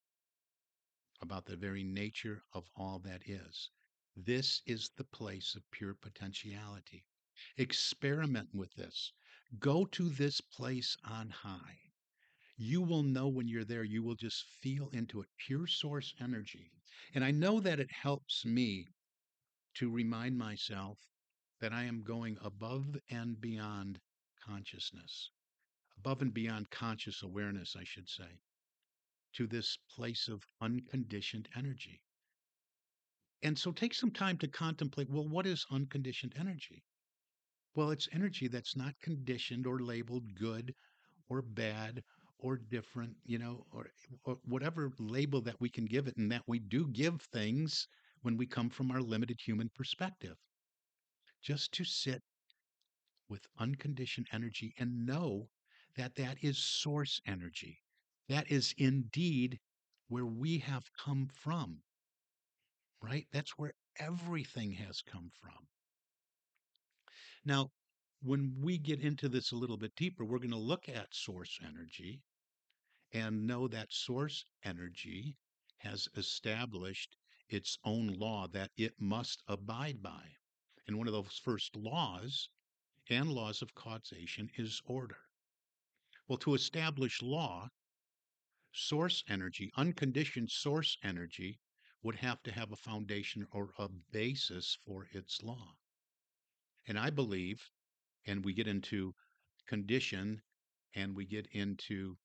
about 1.20 1.44
the 1.46 1.56
very 1.56 1.82
nature 1.82 2.42
of 2.52 2.64
all 2.76 3.00
that 3.00 3.22
is. 3.26 3.70
This 4.16 4.62
is 4.66 4.90
the 4.96 5.04
place 5.04 5.54
of 5.54 5.70
pure 5.70 5.94
potentiality. 5.94 7.04
Experiment 7.56 8.54
with 8.54 8.74
this. 8.74 9.12
Go 9.58 9.84
to 9.86 10.08
this 10.08 10.40
place 10.40 10.96
on 11.04 11.30
high. 11.30 11.78
You 12.56 12.82
will 12.82 13.02
know 13.02 13.28
when 13.28 13.48
you're 13.48 13.64
there, 13.64 13.84
you 13.84 14.02
will 14.02 14.14
just 14.14 14.44
feel 14.60 14.88
into 14.90 15.20
it, 15.20 15.28
pure 15.36 15.66
source 15.66 16.14
energy. 16.20 16.70
And 17.14 17.24
I 17.24 17.30
know 17.30 17.60
that 17.60 17.80
it 17.80 17.90
helps 17.90 18.44
me 18.44 18.88
to 19.74 19.90
remind 19.90 20.38
myself 20.38 20.98
that 21.60 21.72
I 21.72 21.84
am 21.84 22.02
going 22.02 22.38
above 22.40 22.96
and 23.10 23.40
beyond 23.40 24.00
consciousness 24.44 25.30
above 25.96 26.20
and 26.20 26.34
beyond 26.34 26.70
conscious 26.70 27.22
awareness, 27.22 27.76
I 27.76 27.84
should 27.84 28.08
say, 28.08 28.40
to 29.32 29.46
this 29.46 29.78
place 29.88 30.28
of 30.28 30.46
unconditioned 30.60 31.48
energy. 31.56 32.02
And 33.44 33.58
so 33.58 33.72
take 33.72 33.92
some 33.92 34.10
time 34.10 34.38
to 34.38 34.48
contemplate 34.48 35.10
well, 35.10 35.28
what 35.28 35.46
is 35.46 35.66
unconditioned 35.70 36.32
energy? 36.38 36.82
Well, 37.76 37.90
it's 37.90 38.08
energy 38.10 38.48
that's 38.48 38.74
not 38.74 38.98
conditioned 39.02 39.66
or 39.66 39.80
labeled 39.80 40.34
good 40.34 40.74
or 41.28 41.42
bad 41.42 42.02
or 42.38 42.56
different, 42.56 43.14
you 43.24 43.38
know, 43.38 43.66
or, 43.70 43.90
or, 44.24 44.38
whatever 44.44 44.92
label 44.98 45.42
that 45.42 45.60
we 45.60 45.68
can 45.68 45.84
give 45.84 46.06
it, 46.06 46.16
and 46.16 46.32
that 46.32 46.42
we 46.46 46.58
do 46.58 46.88
give 46.88 47.20
things 47.20 47.86
when 48.22 48.38
we 48.38 48.46
come 48.46 48.70
from 48.70 48.90
our 48.90 49.02
limited 49.02 49.38
human 49.44 49.70
perspective. 49.74 50.36
Just 51.42 51.70
to 51.72 51.84
sit 51.84 52.22
with 53.28 53.46
unconditioned 53.58 54.26
energy 54.32 54.74
and 54.78 55.04
know 55.06 55.48
that 55.96 56.14
that 56.14 56.38
is 56.42 56.58
source 56.58 57.20
energy. 57.26 57.78
That 58.28 58.50
is 58.50 58.74
indeed 58.78 59.60
where 60.08 60.26
we 60.26 60.58
have 60.58 60.84
come 60.98 61.28
from, 61.32 61.80
right? 63.04 63.26
That's 63.32 63.58
where 63.58 63.74
everything 63.98 64.72
has 64.72 65.02
come 65.02 65.30
from. 65.40 65.68
Now, 67.44 67.70
when 68.22 68.54
we 68.60 68.78
get 68.78 69.00
into 69.00 69.28
this 69.28 69.52
a 69.52 69.56
little 69.56 69.76
bit 69.76 69.94
deeper, 69.96 70.24
we're 70.24 70.38
going 70.38 70.50
to 70.50 70.56
look 70.56 70.88
at 70.88 71.14
source 71.14 71.58
energy 71.62 72.22
and 73.12 73.46
know 73.46 73.68
that 73.68 73.92
source 73.92 74.44
energy 74.64 75.36
has 75.78 76.08
established 76.16 77.16
its 77.48 77.78
own 77.84 78.06
law 78.06 78.46
that 78.48 78.70
it 78.76 78.94
must 78.98 79.42
abide 79.46 80.02
by. 80.02 80.22
And 80.86 80.96
one 80.96 81.06
of 81.06 81.12
those 81.12 81.40
first 81.44 81.76
laws 81.76 82.48
and 83.10 83.30
laws 83.30 83.60
of 83.60 83.74
causation 83.74 84.48
is 84.56 84.80
order. 84.86 85.20
Well, 86.26 86.38
to 86.38 86.54
establish 86.54 87.20
law, 87.20 87.68
source 88.72 89.22
energy, 89.28 89.70
unconditioned 89.76 90.50
source 90.50 90.96
energy, 91.02 91.60
would 92.04 92.14
have 92.14 92.42
to 92.44 92.52
have 92.52 92.70
a 92.70 92.76
foundation 92.76 93.46
or 93.50 93.70
a 93.78 93.88
basis 94.12 94.78
for 94.86 95.08
its 95.12 95.42
law. 95.42 95.74
And 96.86 96.98
I 96.98 97.10
believe, 97.10 97.70
and 98.26 98.44
we 98.44 98.52
get 98.52 98.68
into 98.68 99.14
condition 99.66 100.42
and 100.94 101.16
we 101.16 101.24
get 101.24 101.48
into 101.52 102.16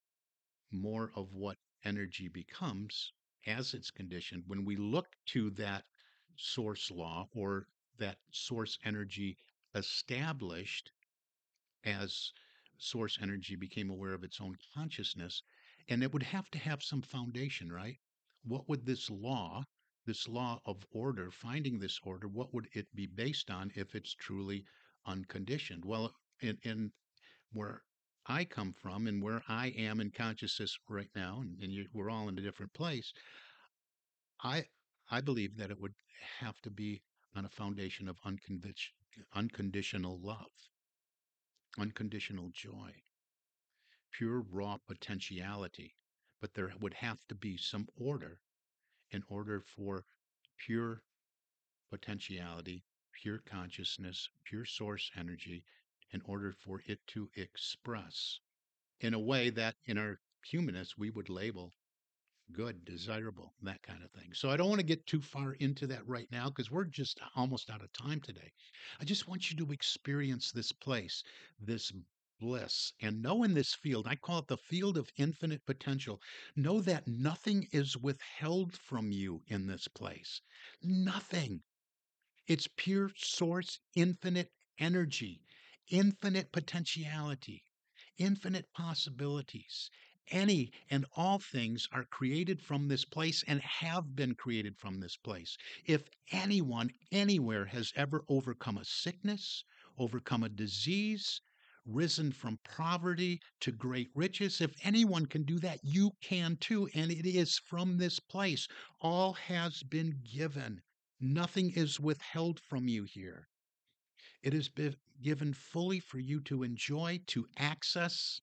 more 0.72 1.12
of 1.16 1.34
what 1.34 1.58
energy 1.86 2.28
becomes 2.28 3.14
as 3.48 3.74
it's 3.74 3.90
conditioned, 3.90 4.44
when 4.48 4.66
we 4.66 4.76
look 4.76 5.08
to 5.28 5.50
that 5.52 5.86
source 6.36 6.92
law 6.92 7.28
or 7.34 7.66
that 7.98 8.18
source 8.32 8.78
energy 8.84 9.38
established 9.76 10.92
as 11.86 12.34
source 12.78 13.18
energy 13.22 13.56
became 13.56 13.90
aware 13.90 14.14
of 14.14 14.24
its 14.24 14.42
own 14.42 14.58
consciousness, 14.74 15.42
and 15.88 16.04
it 16.04 16.12
would 16.12 16.24
have 16.24 16.52
to 16.52 16.58
have 16.58 16.84
some 16.84 17.02
foundation, 17.02 17.72
right? 17.72 17.98
What 18.44 18.68
would 18.70 18.86
this 18.86 19.10
law, 19.10 19.64
this 20.06 20.28
law 20.28 20.62
of 20.66 20.86
order, 20.92 21.32
finding 21.32 21.80
this 21.80 22.00
order, 22.04 22.28
what 22.28 22.54
would 22.54 22.70
it 22.74 22.88
be 22.96 23.06
based 23.08 23.50
on 23.52 23.72
if 23.76 23.96
it's 23.96 24.14
truly 24.16 24.66
unconditioned? 25.06 25.86
Well, 25.86 26.14
in, 26.42 26.58
in 26.64 26.92
where 27.52 27.84
I 28.26 28.46
come 28.46 28.74
from 28.74 29.08
and 29.08 29.22
where 29.22 29.44
I 29.48 29.68
am 29.70 30.00
in 30.00 30.12
consciousness 30.12 30.78
right 30.88 31.10
now, 31.16 31.42
and, 31.42 31.60
and 31.62 31.72
you, 31.72 31.88
we're 31.94 32.10
all 32.10 32.30
in 32.30 32.38
a 32.38 32.42
different 32.42 32.74
place, 32.74 33.14
I 34.44 34.66
I 35.12 35.22
believe 35.22 35.58
that 35.58 35.72
it 35.72 35.80
would 35.80 35.96
have 36.40 36.60
to 36.62 36.70
be 36.70 37.02
on 37.36 37.46
a 37.46 37.50
foundation 37.50 38.08
of 38.08 38.18
unconditional 39.34 40.20
love 40.22 40.52
unconditional 41.78 42.50
joy, 42.54 42.92
pure 44.12 44.42
raw 44.42 44.78
potentiality. 44.88 45.96
But 46.42 46.54
there 46.54 46.72
would 46.80 46.94
have 46.94 47.26
to 47.28 47.36
be 47.36 47.58
some 47.58 47.88
order 47.96 48.40
in 49.12 49.24
order 49.28 49.62
for 49.62 50.06
pure 50.58 51.02
potentiality, 51.90 52.84
pure 53.12 53.40
consciousness, 53.40 54.30
pure 54.44 54.66
source 54.66 55.12
energy, 55.18 55.64
in 56.12 56.22
order 56.26 56.52
for 56.52 56.82
it 56.86 57.06
to 57.08 57.30
express 57.36 58.40
in 59.00 59.14
a 59.14 59.20
way 59.20 59.50
that 59.50 59.76
in 59.86 59.98
our 59.98 60.20
humanness 60.44 60.98
we 60.98 61.10
would 61.10 61.30
label 61.30 61.74
good, 62.52 62.84
desirable, 62.84 63.54
that 63.62 63.82
kind 63.84 64.04
of 64.04 64.12
thing. 64.12 64.34
So 64.34 64.50
I 64.50 64.58
don't 64.58 64.70
want 64.70 64.80
to 64.80 64.86
get 64.86 65.06
too 65.06 65.22
far 65.22 65.54
into 65.54 65.86
that 65.88 66.08
right 66.08 66.28
now 66.32 66.50
because 66.50 66.72
we're 66.72 66.86
just 66.86 67.20
almost 67.36 67.70
out 67.70 67.84
of 67.84 67.94
time 67.94 68.22
today. 68.22 68.52
I 69.00 69.06
just 69.06 69.28
want 69.28 69.52
you 69.52 69.58
to 69.58 69.72
experience 69.72 70.52
this 70.52 70.72
place, 70.72 71.24
this 71.60 71.94
bliss, 72.40 72.94
and 73.02 73.22
know 73.22 73.44
in 73.44 73.54
this 73.54 73.76
field, 73.76 74.08
I 74.08 74.16
call 74.16 74.40
it 74.40 74.48
the 74.48 74.58
field 74.58 74.98
of 74.98 75.12
infinite 75.18 75.66
potential. 75.66 76.22
Know 76.56 76.82
that 76.82 77.08
nothing 77.08 77.68
is 77.72 77.98
withheld 77.98 78.78
from 78.78 79.12
you 79.12 79.44
in 79.48 79.68
this 79.68 79.88
place. 79.88 80.42
Nothing. 80.82 81.64
It's 82.48 82.68
pure 82.76 83.12
source, 83.16 83.80
infinite 83.96 84.52
energy, 84.78 85.42
infinite 85.90 86.52
potentiality, 86.52 87.66
infinite 88.18 88.72
possibilities 88.74 89.90
any 90.32 90.72
and 90.90 91.06
all 91.16 91.40
things 91.40 91.88
are 91.92 92.06
created 92.06 92.62
from 92.62 92.88
this 92.88 93.04
place 93.04 93.44
and 93.48 93.62
have 93.62 94.16
been 94.16 94.36
created 94.36 94.78
from 94.78 95.00
this 95.00 95.18
place. 95.18 95.58
If 95.86 96.04
anyone 96.32 96.92
anywhere 97.12 97.66
has 97.66 97.92
ever 97.96 98.24
overcome 98.30 98.78
a 98.78 98.86
sickness, 98.86 99.64
overcome 99.98 100.44
a 100.44 100.50
disease, 100.50 101.42
risen 101.92 102.32
from 102.32 102.60
poverty 102.64 103.42
to 103.62 103.72
great 103.72 104.10
riches, 104.14 104.62
if 104.62 104.74
anyone 104.84 105.26
can 105.26 105.44
do 105.44 105.60
that, 105.60 105.80
you 105.84 106.12
can 106.22 106.56
too. 106.58 106.88
And 106.94 107.12
it 107.12 107.26
is 107.26 107.58
from 107.58 107.98
this 107.98 108.20
place. 108.20 108.68
All 109.02 109.34
has 109.34 109.84
been 109.84 110.22
given, 110.24 110.82
nothing 111.20 111.72
is 111.72 112.00
withheld 112.00 112.60
from 112.60 112.88
you 112.88 113.04
here. 113.04 113.48
It 114.42 114.54
been 114.76 114.96
given 115.22 115.54
fully 115.54 116.00
for 116.00 116.20
you 116.20 116.40
to 116.42 116.64
enjoy, 116.64 117.20
to 117.28 117.46
access, 117.58 118.42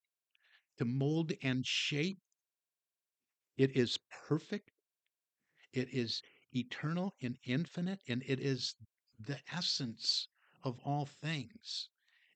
to 0.78 0.84
mold 0.84 1.32
and 1.42 1.66
shape. 1.66 2.18
It 3.56 3.74
is 3.74 3.98
perfect. 4.28 4.70
It 5.72 5.88
is 5.92 6.22
eternal 6.54 7.14
and 7.22 7.38
infinite, 7.44 8.00
and 8.08 8.22
it 8.26 8.40
is 8.40 8.74
the 9.18 9.38
essence 9.52 10.28
of 10.62 10.78
all 10.84 11.06
things. 11.06 11.88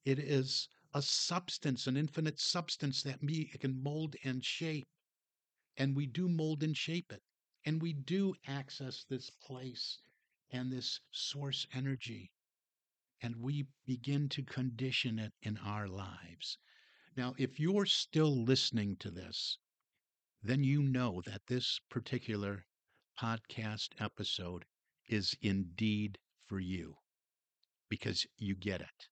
It 0.04 0.18
is 0.18 0.68
a 0.92 1.02
substance, 1.02 1.86
an 1.86 1.96
infinite 1.96 2.40
substance 2.40 3.02
that 3.02 3.22
we 3.22 3.46
can 3.46 3.82
mold 3.82 4.16
and 4.24 4.44
shape. 4.44 4.88
And 5.76 5.96
we 5.96 6.06
do 6.06 6.28
mold 6.28 6.62
and 6.62 6.76
shape 6.76 7.12
it. 7.12 7.22
And 7.64 7.80
we 7.82 7.92
do 7.92 8.34
access 8.46 9.04
this 9.04 9.30
place 9.30 9.98
and 10.50 10.72
this 10.72 11.00
source 11.10 11.66
energy. 11.72 12.32
And 13.22 13.36
we 13.36 13.66
begin 13.86 14.28
to 14.30 14.42
condition 14.42 15.18
it 15.18 15.32
in 15.42 15.58
our 15.58 15.88
lives. 15.88 16.58
Now, 17.16 17.34
if 17.38 17.60
you're 17.60 17.86
still 17.86 18.44
listening 18.44 18.96
to 18.96 19.10
this, 19.10 19.58
then 20.42 20.64
you 20.64 20.82
know 20.82 21.22
that 21.26 21.46
this 21.46 21.80
particular 21.88 22.66
podcast 23.18 23.90
episode 23.98 24.64
is 25.08 25.36
indeed 25.42 26.18
for 26.46 26.60
you 26.60 26.96
because 27.88 28.26
you 28.38 28.54
get 28.54 28.80
it. 28.80 29.08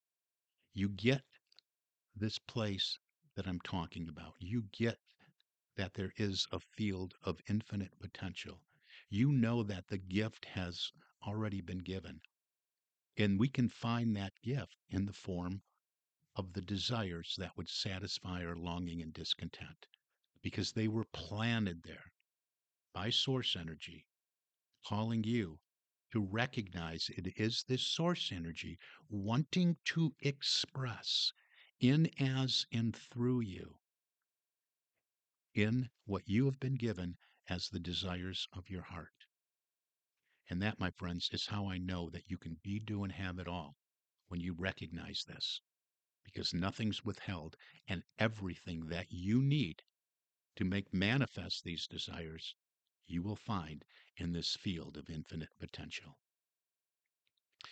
You 0.73 0.89
get 0.89 1.23
this 2.19 2.39
place 2.39 2.99
that 3.35 3.47
I'm 3.47 3.61
talking 3.61 4.09
about. 4.09 4.35
You 4.41 4.65
get 4.73 4.99
that 5.77 5.95
there 5.95 6.13
is 6.17 6.47
a 6.53 6.59
field 6.59 7.15
of 7.23 7.41
infinite 7.49 7.99
potential. 8.01 8.61
You 9.09 9.33
know 9.33 9.63
that 9.63 9.89
the 9.89 9.99
gift 9.99 10.45
has 10.47 10.93
already 11.27 11.61
been 11.61 11.79
given. 11.79 12.21
And 13.17 13.39
we 13.39 13.49
can 13.49 13.69
find 13.69 14.17
that 14.17 14.33
gift 14.43 14.77
in 14.91 15.07
the 15.07 15.13
form 15.13 15.63
of 16.37 16.53
the 16.53 16.63
desires 16.63 17.35
that 17.39 17.57
would 17.57 17.69
satisfy 17.69 18.45
our 18.45 18.57
longing 18.57 19.03
and 19.03 19.13
discontent 19.13 19.87
because 20.43 20.73
they 20.73 20.89
were 20.89 21.07
planted 21.13 21.83
there 21.83 22.13
by 22.93 23.11
source 23.11 23.57
energy, 23.57 24.07
calling 24.87 25.25
you 25.25 25.59
to 26.13 26.21
recognize 26.21 27.11
it 27.17 27.33
is 27.37 27.65
this 27.69 27.83
source 27.83 28.33
energy 28.33 28.79
wanting 29.11 29.77
to 29.85 30.15
express 30.21 31.33
in, 31.81 32.11
as, 32.19 32.67
and 32.73 32.95
through 32.97 33.41
you 33.41 33.79
in 35.55 35.89
what 36.05 36.29
you 36.29 36.45
have 36.45 36.61
been 36.61 36.75
given 36.75 37.17
as 37.49 37.69
the 37.69 37.81
desires 37.81 38.47
of 38.53 38.69
your 38.69 38.83
heart. 38.83 39.27
And 40.51 40.63
that, 40.63 40.81
my 40.81 40.91
friends, 40.91 41.29
is 41.33 41.47
how 41.47 41.69
I 41.69 41.79
know 41.79 42.11
that 42.11 42.31
you 42.31 42.39
can 42.39 42.59
be, 42.63 42.79
do, 42.79 43.05
and 43.05 43.13
have 43.13 43.39
it 43.39 43.49
all 43.49 43.77
when 44.29 44.41
you 44.41 44.55
recognize 44.55 45.25
this. 45.25 45.61
Because 46.25 46.53
nothing's 46.53 47.05
withheld, 47.05 47.57
and 47.87 48.03
everything 48.19 48.87
that 48.89 49.11
you 49.11 49.41
need 49.41 49.83
to 50.57 50.65
make 50.65 50.93
manifest 50.93 51.65
these 51.65 51.87
desires, 51.87 52.55
you 53.07 53.23
will 53.23 53.37
find 53.37 53.85
in 54.17 54.33
this 54.33 54.57
field 54.57 54.97
of 54.97 55.09
infinite 55.09 55.51
potential. 55.59 56.19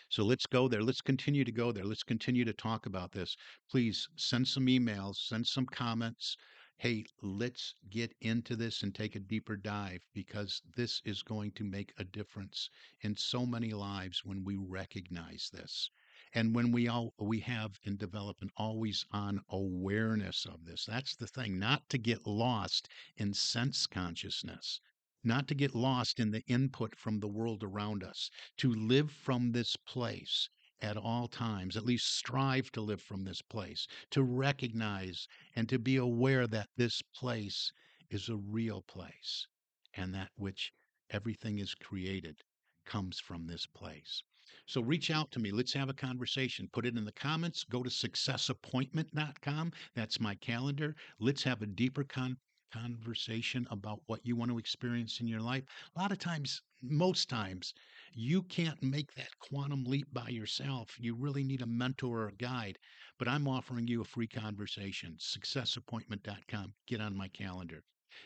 So 0.08 0.24
let's 0.24 0.46
go 0.46 0.68
there. 0.68 0.82
Let's 0.82 1.00
continue 1.00 1.44
to 1.44 1.52
go 1.52 1.72
there. 1.72 1.84
Let's 1.84 2.02
continue 2.02 2.44
to 2.44 2.52
talk 2.52 2.86
about 2.86 3.12
this. 3.12 3.36
Please 3.70 4.08
send 4.16 4.48
some 4.48 4.66
emails, 4.66 5.16
send 5.16 5.46
some 5.46 5.66
comments, 5.66 6.36
hey, 6.78 7.06
let's 7.22 7.74
get 7.88 8.14
into 8.20 8.54
this 8.54 8.82
and 8.82 8.94
take 8.94 9.16
a 9.16 9.20
deeper 9.20 9.56
dive 9.56 10.06
because 10.12 10.60
this 10.76 11.00
is 11.06 11.22
going 11.22 11.50
to 11.52 11.64
make 11.64 11.94
a 11.96 12.04
difference 12.04 12.68
in 13.00 13.16
so 13.16 13.46
many 13.46 13.72
lives 13.72 14.24
when 14.24 14.44
we 14.44 14.56
recognize 14.56 15.48
this. 15.50 15.88
And 16.34 16.54
when 16.54 16.72
we 16.72 16.86
all 16.86 17.14
we 17.18 17.40
have 17.40 17.78
and 17.86 17.98
develop 17.98 18.42
an 18.42 18.50
always 18.58 19.06
on 19.10 19.40
awareness 19.48 20.44
of 20.44 20.66
this. 20.66 20.84
That's 20.84 21.16
the 21.16 21.26
thing, 21.26 21.58
not 21.58 21.88
to 21.88 21.98
get 21.98 22.26
lost 22.26 22.90
in 23.16 23.32
sense 23.32 23.86
consciousness, 23.86 24.80
not 25.26 25.48
to 25.48 25.54
get 25.54 25.74
lost 25.74 26.20
in 26.20 26.30
the 26.30 26.42
input 26.46 26.94
from 26.94 27.20
the 27.20 27.28
world 27.28 27.62
around 27.62 28.02
us, 28.04 28.30
to 28.56 28.72
live 28.72 29.10
from 29.10 29.52
this 29.52 29.76
place 29.76 30.48
at 30.80 30.96
all 30.96 31.26
times, 31.26 31.76
at 31.76 31.84
least 31.84 32.16
strive 32.16 32.70
to 32.70 32.80
live 32.80 33.02
from 33.02 33.24
this 33.24 33.42
place, 33.42 33.86
to 34.10 34.22
recognize 34.22 35.26
and 35.54 35.68
to 35.68 35.78
be 35.78 35.96
aware 35.96 36.46
that 36.46 36.68
this 36.76 37.02
place 37.02 37.72
is 38.10 38.28
a 38.28 38.36
real 38.36 38.82
place 38.82 39.46
and 39.94 40.14
that 40.14 40.30
which 40.36 40.72
everything 41.10 41.58
is 41.58 41.74
created 41.74 42.42
comes 42.84 43.18
from 43.18 43.46
this 43.46 43.66
place. 43.66 44.22
So 44.66 44.80
reach 44.80 45.10
out 45.10 45.30
to 45.32 45.38
me. 45.38 45.50
Let's 45.50 45.72
have 45.72 45.88
a 45.88 45.94
conversation. 45.94 46.68
Put 46.72 46.86
it 46.86 46.96
in 46.96 47.04
the 47.04 47.12
comments. 47.12 47.64
Go 47.64 47.82
to 47.82 47.90
successappointment.com. 47.90 49.72
That's 49.94 50.20
my 50.20 50.34
calendar. 50.36 50.94
Let's 51.18 51.42
have 51.42 51.62
a 51.62 51.66
deeper 51.66 52.04
con- 52.04 52.36
conversation 52.70 53.66
about 53.70 54.02
what 54.06 54.24
you 54.24 54.36
want 54.36 54.50
to 54.50 54.58
experience 54.58 55.20
in 55.20 55.28
your 55.28 55.40
life. 55.40 55.64
A 55.94 56.00
lot 56.00 56.12
of 56.12 56.18
times, 56.18 56.62
most 56.82 57.28
times, 57.28 57.74
you 58.12 58.42
can't 58.42 58.82
make 58.82 59.12
that 59.14 59.38
quantum 59.38 59.84
leap 59.84 60.08
by 60.12 60.28
yourself. 60.28 60.96
You 60.98 61.14
really 61.14 61.44
need 61.44 61.62
a 61.62 61.66
mentor 61.66 62.22
or 62.22 62.28
a 62.28 62.34
guide. 62.34 62.78
But 63.18 63.28
I'm 63.28 63.48
offering 63.48 63.86
you 63.86 64.00
a 64.00 64.04
free 64.04 64.26
conversation. 64.26 65.16
Successappointment.com. 65.18 66.74
Get 66.86 67.00
on 67.00 67.16
my 67.16 67.28
calendar. 67.28 67.84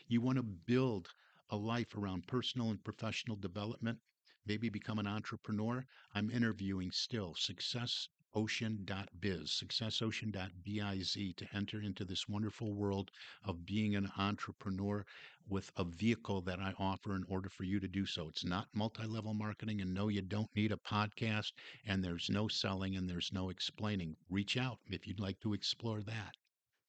You 0.08 0.20
want 0.20 0.36
to 0.36 0.42
build 0.42 1.08
a 1.50 1.56
life 1.56 1.96
around 1.96 2.26
personal 2.26 2.70
and 2.70 2.82
professional 2.84 3.36
development, 3.36 3.98
maybe 4.46 4.68
become 4.68 4.98
an 4.98 5.06
entrepreneur. 5.06 5.84
I'm 6.14 6.30
interviewing 6.30 6.92
still 6.92 7.34
success 7.34 8.08
ocean.biz, 8.34 9.50
successocean.biz 9.50 11.12
to 11.36 11.46
enter 11.54 11.80
into 11.80 12.04
this 12.04 12.28
wonderful 12.28 12.72
world 12.72 13.10
of 13.44 13.66
being 13.66 13.96
an 13.96 14.10
entrepreneur 14.16 15.04
with 15.48 15.72
a 15.76 15.84
vehicle 15.84 16.40
that 16.42 16.60
I 16.60 16.74
offer 16.78 17.16
in 17.16 17.24
order 17.28 17.48
for 17.48 17.64
you 17.64 17.80
to 17.80 17.88
do 17.88 18.06
so. 18.06 18.28
It's 18.28 18.44
not 18.44 18.68
multi 18.72 19.04
level 19.04 19.34
marketing, 19.34 19.80
and 19.80 19.92
no, 19.92 20.08
you 20.08 20.22
don't 20.22 20.54
need 20.54 20.72
a 20.72 20.76
podcast, 20.76 21.52
and 21.84 22.02
there's 22.02 22.30
no 22.30 22.48
selling 22.48 22.96
and 22.96 23.08
there's 23.08 23.32
no 23.32 23.50
explaining. 23.50 24.16
Reach 24.28 24.56
out 24.56 24.78
if 24.86 25.06
you'd 25.06 25.20
like 25.20 25.40
to 25.40 25.52
explore 25.54 26.02
that. 26.02 26.36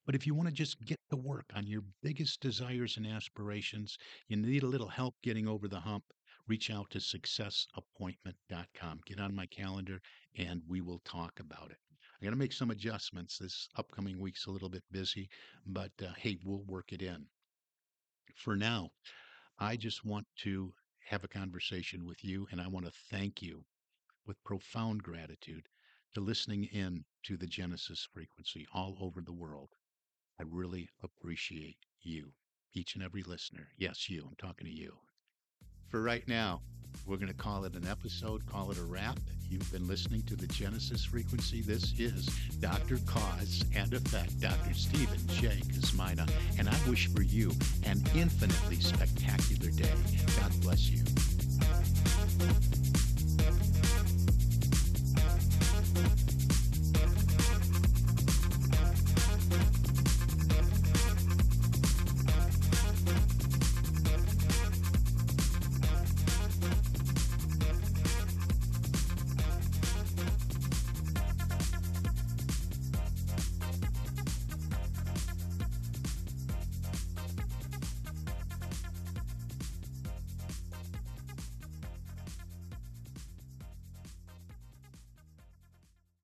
But 0.06 0.16
if 0.16 0.26
you 0.26 0.34
want 0.34 0.50
to 0.50 0.54
just 0.54 0.84
get 0.84 1.00
to 1.10 1.16
work 1.16 1.52
on 1.56 1.68
your 1.68 1.84
biggest 2.02 2.40
desires 2.42 2.98
and 2.98 3.06
aspirations, 3.06 3.98
you 4.28 4.36
need 4.36 4.64
a 4.64 4.68
little 4.68 4.90
help 4.90 5.16
getting 5.22 5.48
over 5.48 5.68
the 5.68 5.80
hump, 5.80 6.04
reach 6.48 6.72
out 6.72 6.90
to 6.92 7.00
successappointment.com. 7.00 9.02
Get 9.06 9.20
on 9.20 9.36
my 9.36 9.46
calendar 9.46 10.02
and 10.38 10.62
we 10.68 10.82
will 10.82 11.02
talk 11.06 11.40
about 11.40 11.72
it. 11.72 11.78
I 12.22 12.26
got 12.26 12.32
to 12.32 12.38
make 12.38 12.54
some 12.54 12.72
adjustments. 12.72 13.38
This 13.38 13.68
upcoming 13.78 14.20
week's 14.20 14.46
a 14.46 14.52
little 14.52 14.70
bit 14.70 14.84
busy, 14.92 15.30
but 15.66 15.92
uh, 16.02 16.14
hey, 16.18 16.38
we'll 16.44 16.64
work 16.68 16.94
it 16.94 17.02
in. 17.02 17.26
For 18.36 18.56
now, 18.56 18.92
I 19.60 19.76
just 19.76 20.06
want 20.06 20.26
to 20.44 20.74
have 21.06 21.24
a 21.24 21.28
conversation 21.28 22.06
with 22.06 22.24
you, 22.24 22.48
and 22.52 22.62
I 22.62 22.68
want 22.68 22.86
to 22.86 22.92
thank 23.10 23.42
you 23.42 23.64
with 24.26 24.44
profound 24.44 25.04
gratitude 25.04 25.68
to 26.14 26.22
listening 26.22 26.66
in 26.66 27.04
to 27.24 27.38
the 27.38 27.48
Genesis 27.48 28.08
frequency 28.14 28.68
all 28.74 28.98
over 29.02 29.22
the 29.22 29.34
world. 29.34 29.70
I 30.40 30.44
really 30.48 30.90
appreciate 31.04 31.78
you, 32.02 32.32
each 32.74 32.96
and 32.96 33.04
every 33.04 33.24
listener. 33.24 33.68
Yes, 33.78 34.10
you. 34.10 34.26
I'm 34.28 34.36
talking 34.38 34.68
to 34.68 34.74
you 34.74 34.98
for 35.92 36.02
right 36.02 36.26
now, 36.26 36.62
we're 37.06 37.18
going 37.18 37.28
to 37.28 37.34
call 37.34 37.66
it 37.66 37.76
an 37.76 37.86
episode, 37.86 38.46
call 38.46 38.72
it 38.72 38.78
a 38.78 38.84
wrap. 38.84 39.20
You've 39.50 39.70
been 39.74 39.86
listening 39.88 40.22
to 40.24 40.38
the 40.38 40.48
Genesis 40.48 41.04
frequency. 41.04 41.62
This 41.62 41.94
is 42.00 42.28
Dr. 42.62 42.96
Koz 43.00 43.66
and 43.76 43.94
Effect, 43.94 44.40
Dr. 44.40 44.74
Stephen 44.74 45.20
J. 45.28 45.60
Kosmyna, 45.68 46.32
and 46.58 46.70
I 46.70 46.78
wish 46.90 47.08
for 47.08 47.22
you 47.22 47.52
an 47.86 48.02
infinitely 48.16 48.78
spectacular 48.78 49.72
day. 49.72 49.94
God 50.40 50.62
bless 50.62 50.90
you. 50.90 51.04